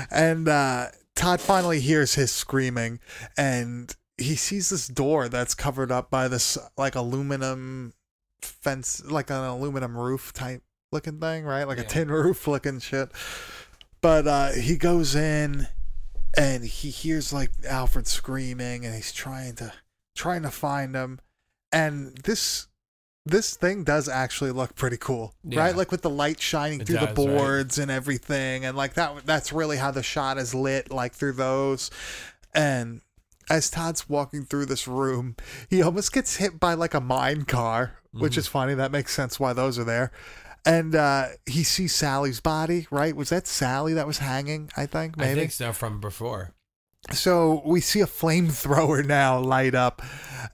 [0.09, 2.99] and uh, Todd finally hears his screaming,
[3.37, 7.93] and he sees this door that's covered up by this like aluminum
[8.41, 10.63] fence, like an aluminum roof type
[10.93, 11.65] looking thing, right?
[11.65, 13.11] Like a tin roof looking shit.
[14.01, 15.67] But uh, he goes in
[16.37, 19.73] and he hears like Alfred screaming and he's trying to
[20.15, 21.19] trying to find him.
[21.71, 22.67] And this
[23.25, 25.59] this thing does actually look pretty cool, Yeah.
[25.59, 25.75] right?
[25.75, 27.15] Like with the light shining It through the does, right?
[27.37, 29.25] boards and everything, and like that.
[29.25, 31.91] That's really how the shot is lit, like through those.
[32.53, 33.01] And
[33.49, 35.35] as Todd's walking through this room,
[35.69, 38.39] he almost gets hit by like a mine car, which Mm-hmm.
[38.39, 38.73] is funny.
[38.73, 40.11] That makes sense why those are there.
[40.65, 43.15] And uh, he sees Sally's body, right?
[43.15, 44.69] Was that Sally that was hanging?
[44.77, 45.31] I think maybe.
[45.31, 46.53] I think so from before.
[47.11, 50.03] So we see a flamethrower now light up,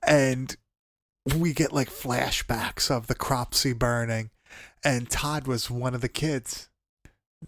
[0.05, 0.55] and
[1.35, 4.29] we get like flashbacks of the Cropsy burning,
[4.83, 6.69] and Todd was one of the kids.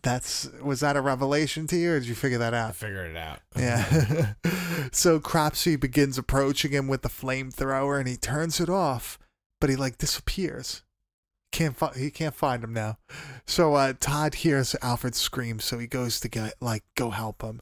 [0.04, 2.76] That's was that a revelation to you, or did you figure that I out?
[2.76, 3.40] figured it out.
[3.58, 4.34] Yeah.
[4.92, 9.18] so Cropsy begins approaching him with the flamethrower, and he turns it off,
[9.62, 10.84] but he like disappears.
[11.52, 12.98] Can't fi- he can't find him now.
[13.46, 17.62] So uh, Todd hears Alfred scream, so he goes to get like go help him.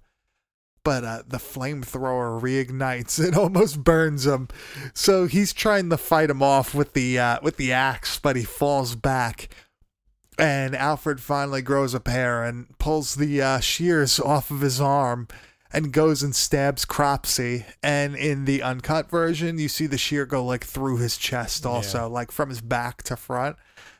[0.83, 4.49] But uh, the flamethrower reignites and almost burns him.
[4.93, 8.43] So he's trying to fight him off with the uh, with the axe, but he
[8.43, 9.49] falls back.
[10.39, 15.27] And Alfred finally grows a pair and pulls the uh, shears off of his arm
[15.73, 17.65] and goes and stabs Cropsy.
[17.83, 22.07] And in the uncut version, you see the shear go like through his chest, also,
[22.09, 23.57] like from his back to front.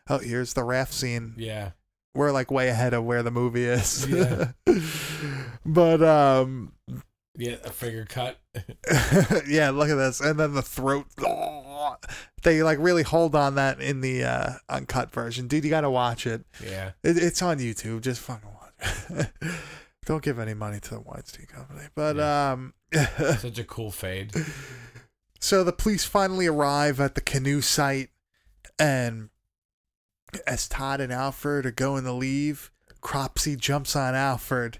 [0.10, 1.34] Oh, here's the raft scene.
[1.38, 1.72] Yeah.
[2.16, 4.08] We're like way ahead of where the movie is.
[4.10, 4.52] Yeah.
[5.66, 6.72] but um,
[7.38, 8.40] Yeah, a figure cut.
[9.48, 11.06] yeah, look at this, and then the throat.
[12.44, 15.64] They like really hold on that in the uh, uncut version, dude.
[15.64, 16.46] You gotta watch it.
[16.64, 16.92] Yeah.
[17.04, 18.02] It, it's on YouTube.
[18.02, 18.94] Just fucking watch.
[19.10, 19.32] it.
[20.08, 21.82] Don't give any money to the Weinstein Company.
[21.94, 22.74] But um,
[23.40, 24.32] Such a cool fade.
[25.42, 28.10] so the police finally arrive at the canoe site,
[28.80, 29.30] and
[30.48, 34.80] as Todd and Alfred are going to leave, Cropsy jumps on Alfred.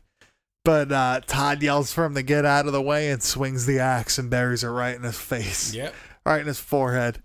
[0.64, 3.80] But uh, Todd yells for him to get out of the way and swings the
[3.80, 5.74] axe and buries it right in his face.
[5.74, 5.94] Yep.
[6.26, 7.22] right in his forehead.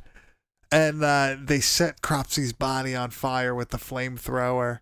[0.72, 4.80] And uh, they set Cropsy's body on fire with the flamethrower,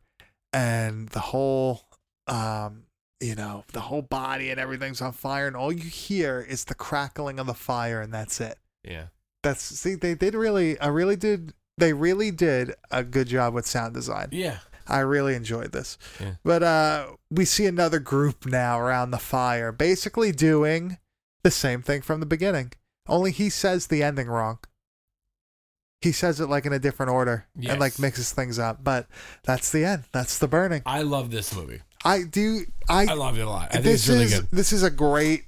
[0.55, 1.83] and the whole,
[2.27, 2.85] um,
[3.21, 6.75] you know, the whole body and everything's on fire, and all you hear is the
[6.75, 8.59] crackling of the fire, and that's it.
[8.83, 9.07] Yeah.
[9.43, 13.66] That's see, they did really, I really did, they really did a good job with
[13.66, 14.29] sound design.
[14.33, 14.59] Yeah.
[14.87, 15.99] I really enjoyed this.
[16.18, 16.35] Yeah.
[16.45, 20.99] But uh, we see another group now around the fire, basically doing
[21.43, 22.73] the same thing from the beginning.
[23.09, 24.59] Only he says the ending wrong.
[26.01, 28.83] He says it like in a different order and like mixes things up.
[28.83, 29.07] But
[29.45, 30.05] that's the end.
[30.12, 30.83] That's the burning.
[30.87, 31.83] I love this movie.
[32.05, 32.62] I do.
[32.88, 33.68] I I love it a lot.
[33.70, 34.48] I think this it's really is good.
[34.51, 35.44] this is a great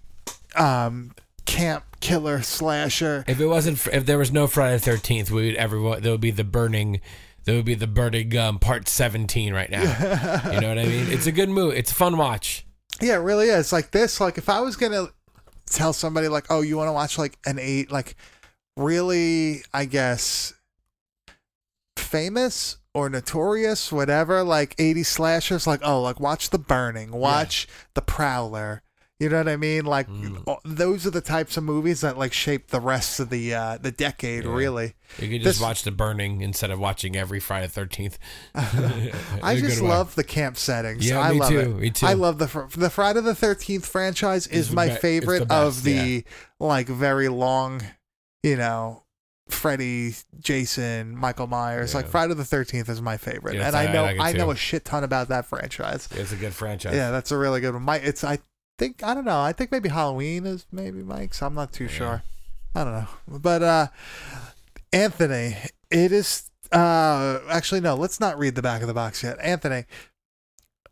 [0.55, 1.14] um
[1.46, 3.24] camp killer slasher.
[3.26, 6.12] If it wasn't, for, if there was no Friday the Thirteenth, we would everyone there
[6.12, 7.00] would be the burning,
[7.44, 9.82] there would be the burning um, part seventeen right now.
[10.53, 11.09] you know what I mean?
[11.09, 11.78] It's a good movie.
[11.78, 12.66] It's a fun watch.
[13.00, 13.72] Yeah, it really is.
[13.72, 15.09] Like this, like if I was gonna
[15.66, 18.16] tell somebody like, oh, you want to watch like an eight, like
[18.76, 20.53] really, I guess,
[21.96, 28.03] famous or notorious, whatever, like 80 slashers, like, oh, like watch The Burning, watch The
[28.03, 28.82] Prowler.
[29.18, 29.84] You know what I mean?
[29.84, 30.57] Like Mm.
[30.64, 33.93] those are the types of movies that like shape the rest of the uh the
[33.93, 34.53] decade, Yeah.
[34.53, 34.95] really.
[35.20, 38.18] You could This- just watch the burning instead of watching every Friday the Thirteenth.
[38.57, 41.09] I just love the camp settings.
[41.09, 41.68] Yeah, I me love too, it.
[41.68, 42.07] me too.
[42.07, 45.78] I love the fr- the Friday the Thirteenth franchise is my be- favorite the best,
[45.78, 46.24] of the
[46.59, 47.80] like very long,
[48.43, 49.01] you know,
[49.53, 51.94] Freddy, Jason, Michael Myers.
[51.94, 54.50] Like Friday the Thirteenth is my favorite, and I I- I know it I know
[54.50, 56.09] a shit ton about that franchise.
[56.12, 56.94] It's a good franchise.
[56.94, 57.82] Yeah, that's a really good one.
[57.82, 58.38] My it's I
[58.78, 59.40] think I don't know.
[59.40, 61.42] I think maybe Halloween is maybe Mike's.
[61.42, 62.22] I'm not too sure.
[62.74, 63.09] I don't know.
[63.38, 63.86] But uh
[64.92, 65.57] Anthony,
[65.90, 69.38] it is uh actually no, let's not read the back of the box yet.
[69.40, 69.84] Anthony,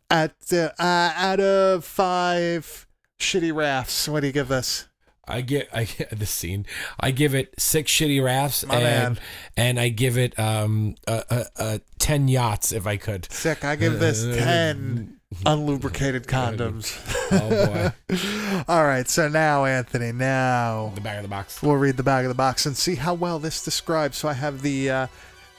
[0.09, 2.87] at uh, uh out of 5
[3.19, 4.87] shitty rafts, what do you give this?
[5.27, 6.65] I get I get the scene.
[6.99, 9.19] I give it six shitty rafts My and man.
[9.57, 13.31] and I give it um a, a, a ten yachts if I could.
[13.31, 13.63] Sick.
[13.63, 16.97] I give this 10 unlubricated condoms.
[17.31, 21.61] Oh boy, All right, so now Anthony, now the back of the box.
[21.63, 24.17] We'll read the back of the box and see how well this describes.
[24.17, 25.07] So I have the, uh,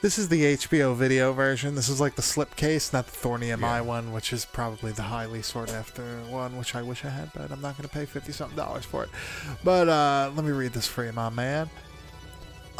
[0.03, 1.77] this is the HBO video version.
[1.77, 5.43] This is like the slipcase, not the Thorn EMI one, which is probably the highly
[5.43, 8.33] sought after one, which I wish I had, but I'm not going to pay 50
[8.33, 9.11] something dollars for it.
[9.63, 11.71] But uh, let me read this for you, my man.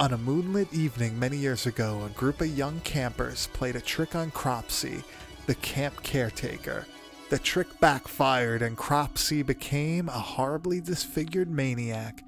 [0.01, 4.17] On a moonlit evening many years ago, a group of young campers played a trick
[4.17, 5.05] on Cropsy,
[5.47, 6.87] the camp caretaker.
[7.31, 12.25] The trick backfired, and Cropsy became a horribly disfigured maniac.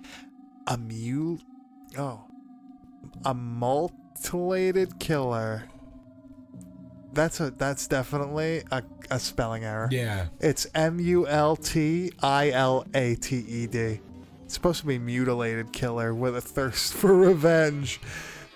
[0.69, 1.41] A mule.
[1.99, 2.21] Oh.
[3.25, 3.35] A
[4.23, 5.65] mutilated killer.
[7.13, 9.89] That's a that's definitely a, a spelling error.
[9.91, 10.27] Yeah.
[10.41, 14.01] It's M U L T I L A T E D.
[14.45, 18.01] It's supposed to be mutilated killer with a thirst for revenge.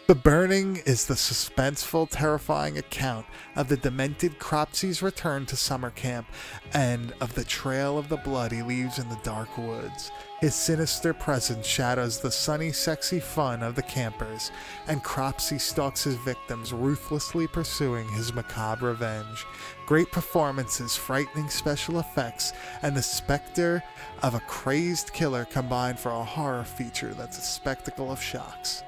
[0.09, 6.27] The Burning is the suspenseful, terrifying account of the demented Cropsy's return to summer camp
[6.73, 10.11] and of the trail of the blood he leaves in the dark woods.
[10.41, 14.51] His sinister presence shadows the sunny, sexy fun of the campers,
[14.87, 19.45] and Cropsy stalks his victims, ruthlessly pursuing his macabre revenge.
[19.85, 23.85] Great performances, frightening special effects, and the specter
[24.23, 28.83] of a crazed killer combine for a horror feature that's a spectacle of shocks.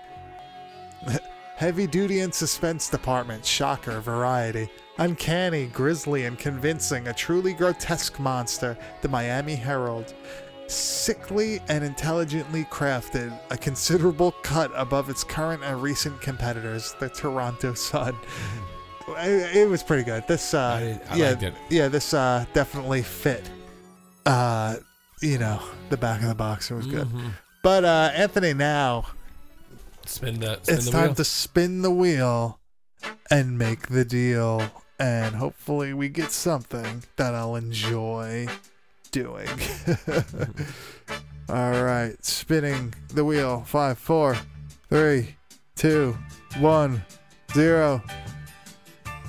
[1.57, 4.69] Heavy duty and suspense department, shocker, variety.
[4.99, 10.15] uncanny, grisly, and convincing, a truly grotesque monster, the Miami Herald.
[10.69, 17.75] Sickly and intelligently crafted, a considerable cut above its current and recent competitors, the Toronto
[17.75, 18.15] Sun.
[19.19, 20.25] It, it was pretty good.
[20.29, 20.61] This, uh,
[21.11, 23.51] I I yeah, yeah, this uh, definitely fit.
[24.25, 24.77] Uh,
[25.21, 26.71] you know, the back of the box.
[26.71, 27.09] It was good.
[27.09, 27.33] Mhm.
[27.65, 29.07] But uh, Anthony, now
[30.11, 31.15] Spin the spin it's the time wheel.
[31.15, 32.59] to spin the wheel
[33.31, 34.61] and make the deal.
[34.99, 38.49] And hopefully we get something that i'll enjoy
[39.13, 39.49] doing.
[41.49, 43.63] All right spinning the wheel.
[43.65, 44.37] Five four
[44.89, 45.37] three
[45.77, 46.19] two
[46.59, 47.05] one
[47.55, 48.03] zero.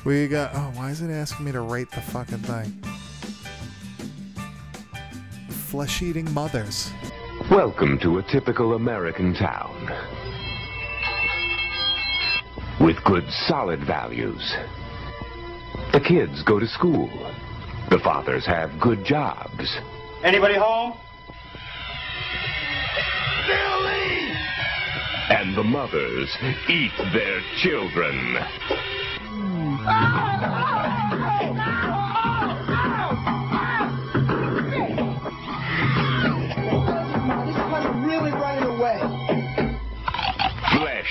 [0.03, 2.84] We got oh why is it asking me to rate the fucking thing?
[5.47, 6.91] Flesh-eating mothers.
[7.51, 10.30] Welcome to a typical American town.
[12.84, 14.55] With good, solid values.
[15.93, 17.09] The kids go to school.
[17.91, 19.77] The fathers have good jobs.
[20.23, 20.93] Anybody home?
[23.45, 24.32] Billy!
[25.29, 26.36] And the mothers
[26.67, 28.38] eat their children.
[29.84, 31.70] Ah!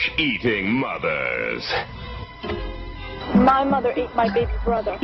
[0.01, 1.67] Flesh eating mothers.
[3.35, 4.99] My mother ate my baby brother.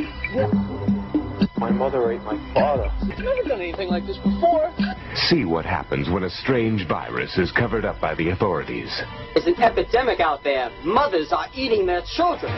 [1.59, 2.91] My mother ate my father.
[3.03, 4.73] I've never done anything like this before.
[5.15, 8.91] See what happens when a strange virus is covered up by the authorities.
[9.35, 10.71] There's an epidemic out there.
[10.85, 12.53] Mothers are eating their children.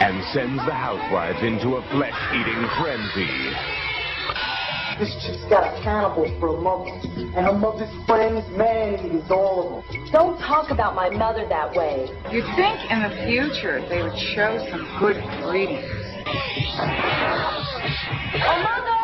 [0.00, 3.87] and sends the housewives into a flesh-eating frenzy.
[4.98, 6.90] This chick's got a cannibal for a mother.
[7.36, 10.08] And her mother's friends, man, he is all of them.
[10.10, 12.08] Don't talk about my mother that way.
[12.32, 15.84] You'd think in the future they would show some good breeding.
[18.42, 18.98] Oh, mother!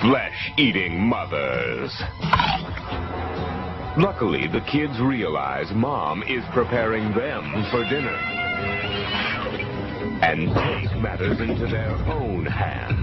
[0.00, 2.53] Flesh-eating mothers.
[3.96, 8.16] Luckily, the kids realize mom is preparing them for dinner.
[10.20, 12.98] And take matters into their own hands.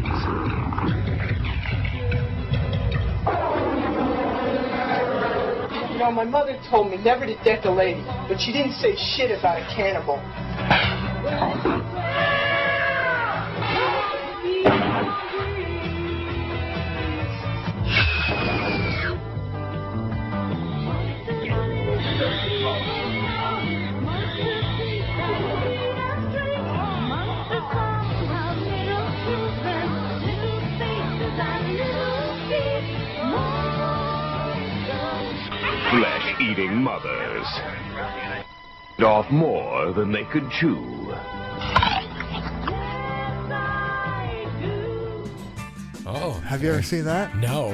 [5.94, 8.98] You know, my mother told me never to deck a lady, but she didn't say
[9.16, 10.20] shit about a cannibal.
[36.54, 37.48] Flesh-eating mothers.
[39.00, 41.14] Off more than they could chew.
[46.06, 47.72] Oh, have you ever seen that no.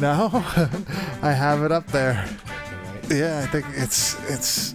[0.00, 0.30] No,
[1.22, 2.24] I have it up there.
[3.10, 4.74] Yeah, I think it's it's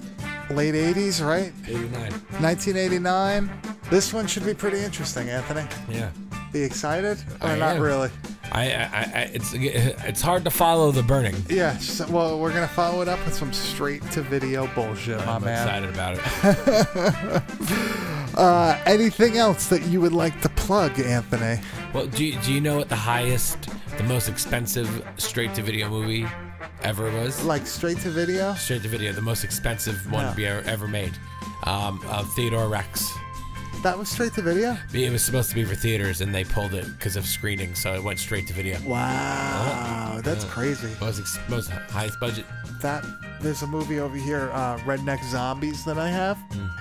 [0.50, 1.54] late '80s, right?
[1.66, 2.12] 89.
[2.42, 3.50] 1989.
[3.90, 5.66] This one should be pretty interesting, Anthony.
[5.90, 6.12] Yeah.
[6.52, 7.82] Be excited or I not am.
[7.82, 8.10] really?
[8.52, 11.36] I, I, I, it's it's hard to follow the burning.
[11.50, 11.78] Yeah.
[11.78, 15.44] So, well, we're gonna follow it up with some straight to video bullshit, my I'm
[15.44, 15.68] man.
[15.68, 17.44] excited about it.
[18.38, 21.62] uh, anything else that you would like to plug, Anthony?
[21.94, 25.90] Well, do you, do you know what the highest, the most expensive straight to video
[25.90, 26.26] movie
[26.84, 27.44] ever was?
[27.44, 28.54] Like straight to video?
[28.56, 31.14] Straight to video, the most expensive one be ever, ever made.
[31.64, 33.12] Um, of Theodore Rex.
[33.88, 34.78] That was straight to video.
[34.94, 37.94] It was supposed to be for theaters, and they pulled it because of screening, so
[37.94, 38.78] it went straight to video.
[38.82, 40.50] Wow, that's Yeah.
[40.50, 40.90] crazy.
[41.00, 42.46] Most ex- most highest budget.
[42.82, 43.06] That
[43.40, 46.38] there's a movie over here, uh, Redneck Zombies, that I have.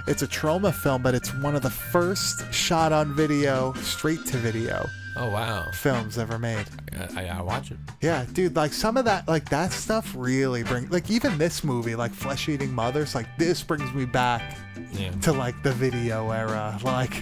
[0.08, 4.36] It's a Troma film, but it's one of the first shot on video, straight to
[4.38, 5.70] video Oh wow!
[5.72, 6.66] films ever made.
[7.16, 7.78] I, I, I watch it.
[8.02, 11.94] Yeah, dude, like some of that, like that stuff really bring, like even this movie,
[11.94, 14.56] like Flesh Eating Mothers, like this brings me back
[14.92, 15.10] Yeah.
[15.22, 17.14] to like the video era, like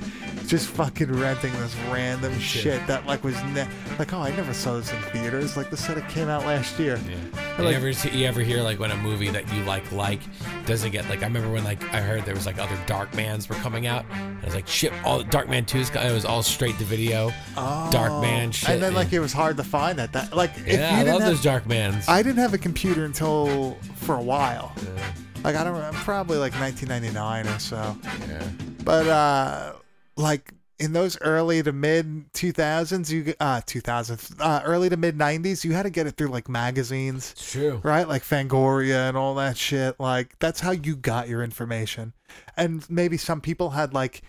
[0.49, 3.68] just fucking renting this random shit that like was ne-
[3.99, 5.57] like, oh, I never saw this in theaters.
[5.57, 7.01] Like the set it came out last year.
[7.09, 7.16] Yeah.
[7.59, 10.20] You Like- ever see, you ever hear like when a movie that you like like
[10.66, 13.55] doesn't get like I remember when like I heard there was like other Darkmans were
[13.57, 14.05] coming out.
[14.12, 17.32] And I was like shit, all Darkman 2's got- it was all straight to video.
[17.57, 18.68] Oh, Darkman shit.
[18.68, 18.72] Oh.
[18.74, 20.12] And then like it was hard to find that.
[20.12, 22.09] That like if Yeah, you I didn't love have, those Darkmans.
[22.09, 24.72] I didn't have a computer until for a while.
[24.84, 25.12] yeah.
[25.45, 27.97] Like I don't, probably like 1999 or so.
[28.28, 28.42] Yeah.
[28.82, 29.72] But uh,
[30.16, 35.64] like in those early to mid 2000s, you uh 2000s, uh, early to mid 90s,
[35.64, 37.32] you had to get it through like magazines.
[37.32, 37.80] It's true.
[37.82, 38.08] Right?
[38.08, 39.98] Like Fangoria and all that shit.
[40.00, 42.12] Like that's how you got your information.
[42.56, 44.22] And maybe some people had like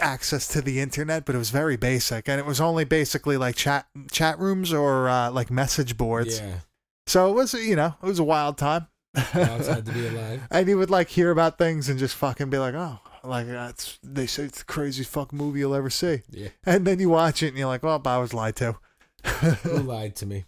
[0.00, 3.56] access to the internet, but it was very basic and it was only basically like
[3.56, 6.40] chat chat rooms or uh, like message boards.
[6.40, 6.58] Yeah.
[7.06, 8.88] So it was, you know, it was a wild time.
[9.34, 10.42] Wild time to be alive.
[10.50, 13.98] and you would like hear about things and just fucking be like, oh, like that's
[14.02, 16.22] they say it's the craziest fuck movie you'll ever see.
[16.30, 16.48] Yeah.
[16.64, 18.76] And then you watch it and you're like, well, I was lied to.
[19.62, 20.44] Who lied to me?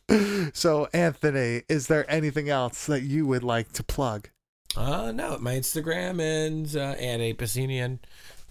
[0.53, 4.29] So Anthony, is there anything else that you would like to plug?
[4.77, 7.99] Uh no, my Instagram and uh, and a Pacini and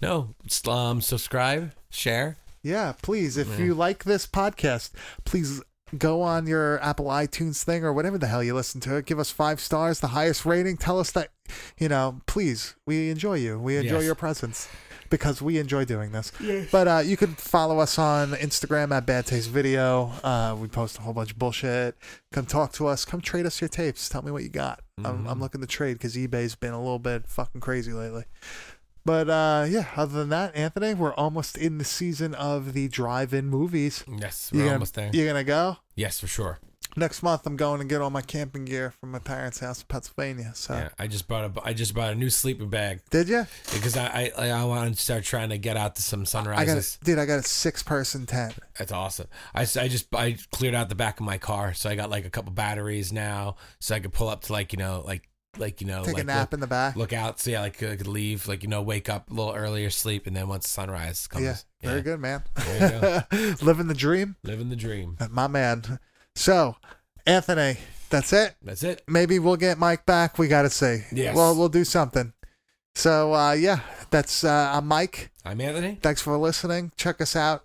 [0.02, 0.34] no,
[0.68, 2.38] um, subscribe, share.
[2.64, 3.38] Yeah, please.
[3.38, 3.66] If Yeah.
[3.66, 4.92] you like this podcast,
[5.24, 5.62] please
[5.98, 9.06] go on your Apple iTunes thing or whatever the hell you listen to it.
[9.06, 10.78] Give us five stars, the highest rating.
[10.78, 11.30] Tell us that,
[11.78, 13.60] you know, please, we enjoy you.
[13.60, 14.06] We enjoy Yes.
[14.06, 14.68] your presence
[15.10, 16.32] because we enjoy doing this.
[16.72, 20.12] But uh, you can follow us on Instagram at Bad Taste Video.
[20.24, 21.96] Uh, we post a whole bunch of bullshit.
[22.32, 23.06] Come talk to us.
[23.06, 24.10] Come trade us your tapes.
[24.10, 24.82] Tell me what you got.
[25.04, 28.24] I'm, I'm looking to trade because eBay's been a little bit fucking crazy lately.
[29.06, 33.48] But uh, yeah, other than that, Anthony, we're almost in the season of the drive-in
[33.48, 34.04] movies.
[34.20, 35.12] Yes, we're gonna- almost there.
[35.14, 35.78] You gonna go?
[35.96, 36.60] Yes, for sure.
[36.98, 39.86] Next month, I'm going to get all my camping gear from my parents' house in
[39.90, 40.54] Pennsylvania.
[40.56, 43.46] So, Yeah, I just bought a I just bought a new sleeping bag did you?
[43.74, 46.30] because I I, I want to start trying to get out to some I got
[46.30, 46.98] sunrises.
[47.02, 47.20] a, dude.
[47.20, 48.56] I got a six-person tent.
[48.80, 49.28] That's awesome.
[49.54, 52.24] I, I just I cleared out the back of my car, so I got like
[52.26, 55.28] a couple batteries now, so I could pull up to like you know like
[55.58, 56.96] like you know Take a like nap look, in the back.
[56.96, 59.54] look out, so yeah, like I could leave, like you know, wake up a little
[59.54, 62.44] earlier, sleep, and then once sunrise comes, Yeah, very good, man.
[62.56, 65.18] There you Living the dream, living the dream.
[65.30, 66.00] my man.
[66.36, 66.76] So,
[67.26, 67.78] Anthony,
[68.10, 68.56] that's it.
[68.62, 69.02] That's it.
[69.08, 70.38] Maybe we'll get Mike back.
[70.38, 71.04] We got to see.
[71.12, 72.34] yeah Well, we'll do something.
[72.96, 73.80] So, uh, yeah,
[74.10, 75.32] that's uh, I'm Mike.
[75.46, 75.98] I'm Anthony.
[76.02, 76.92] Thanks for listening.
[76.98, 77.64] Check us out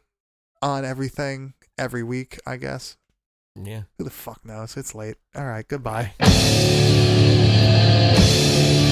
[0.63, 2.97] on everything every week, I guess.
[3.61, 3.83] Yeah.
[3.99, 4.77] Who the fuck knows?
[4.77, 5.17] It's late.
[5.35, 6.13] All right, goodbye.
[8.01, 8.90] Yeah.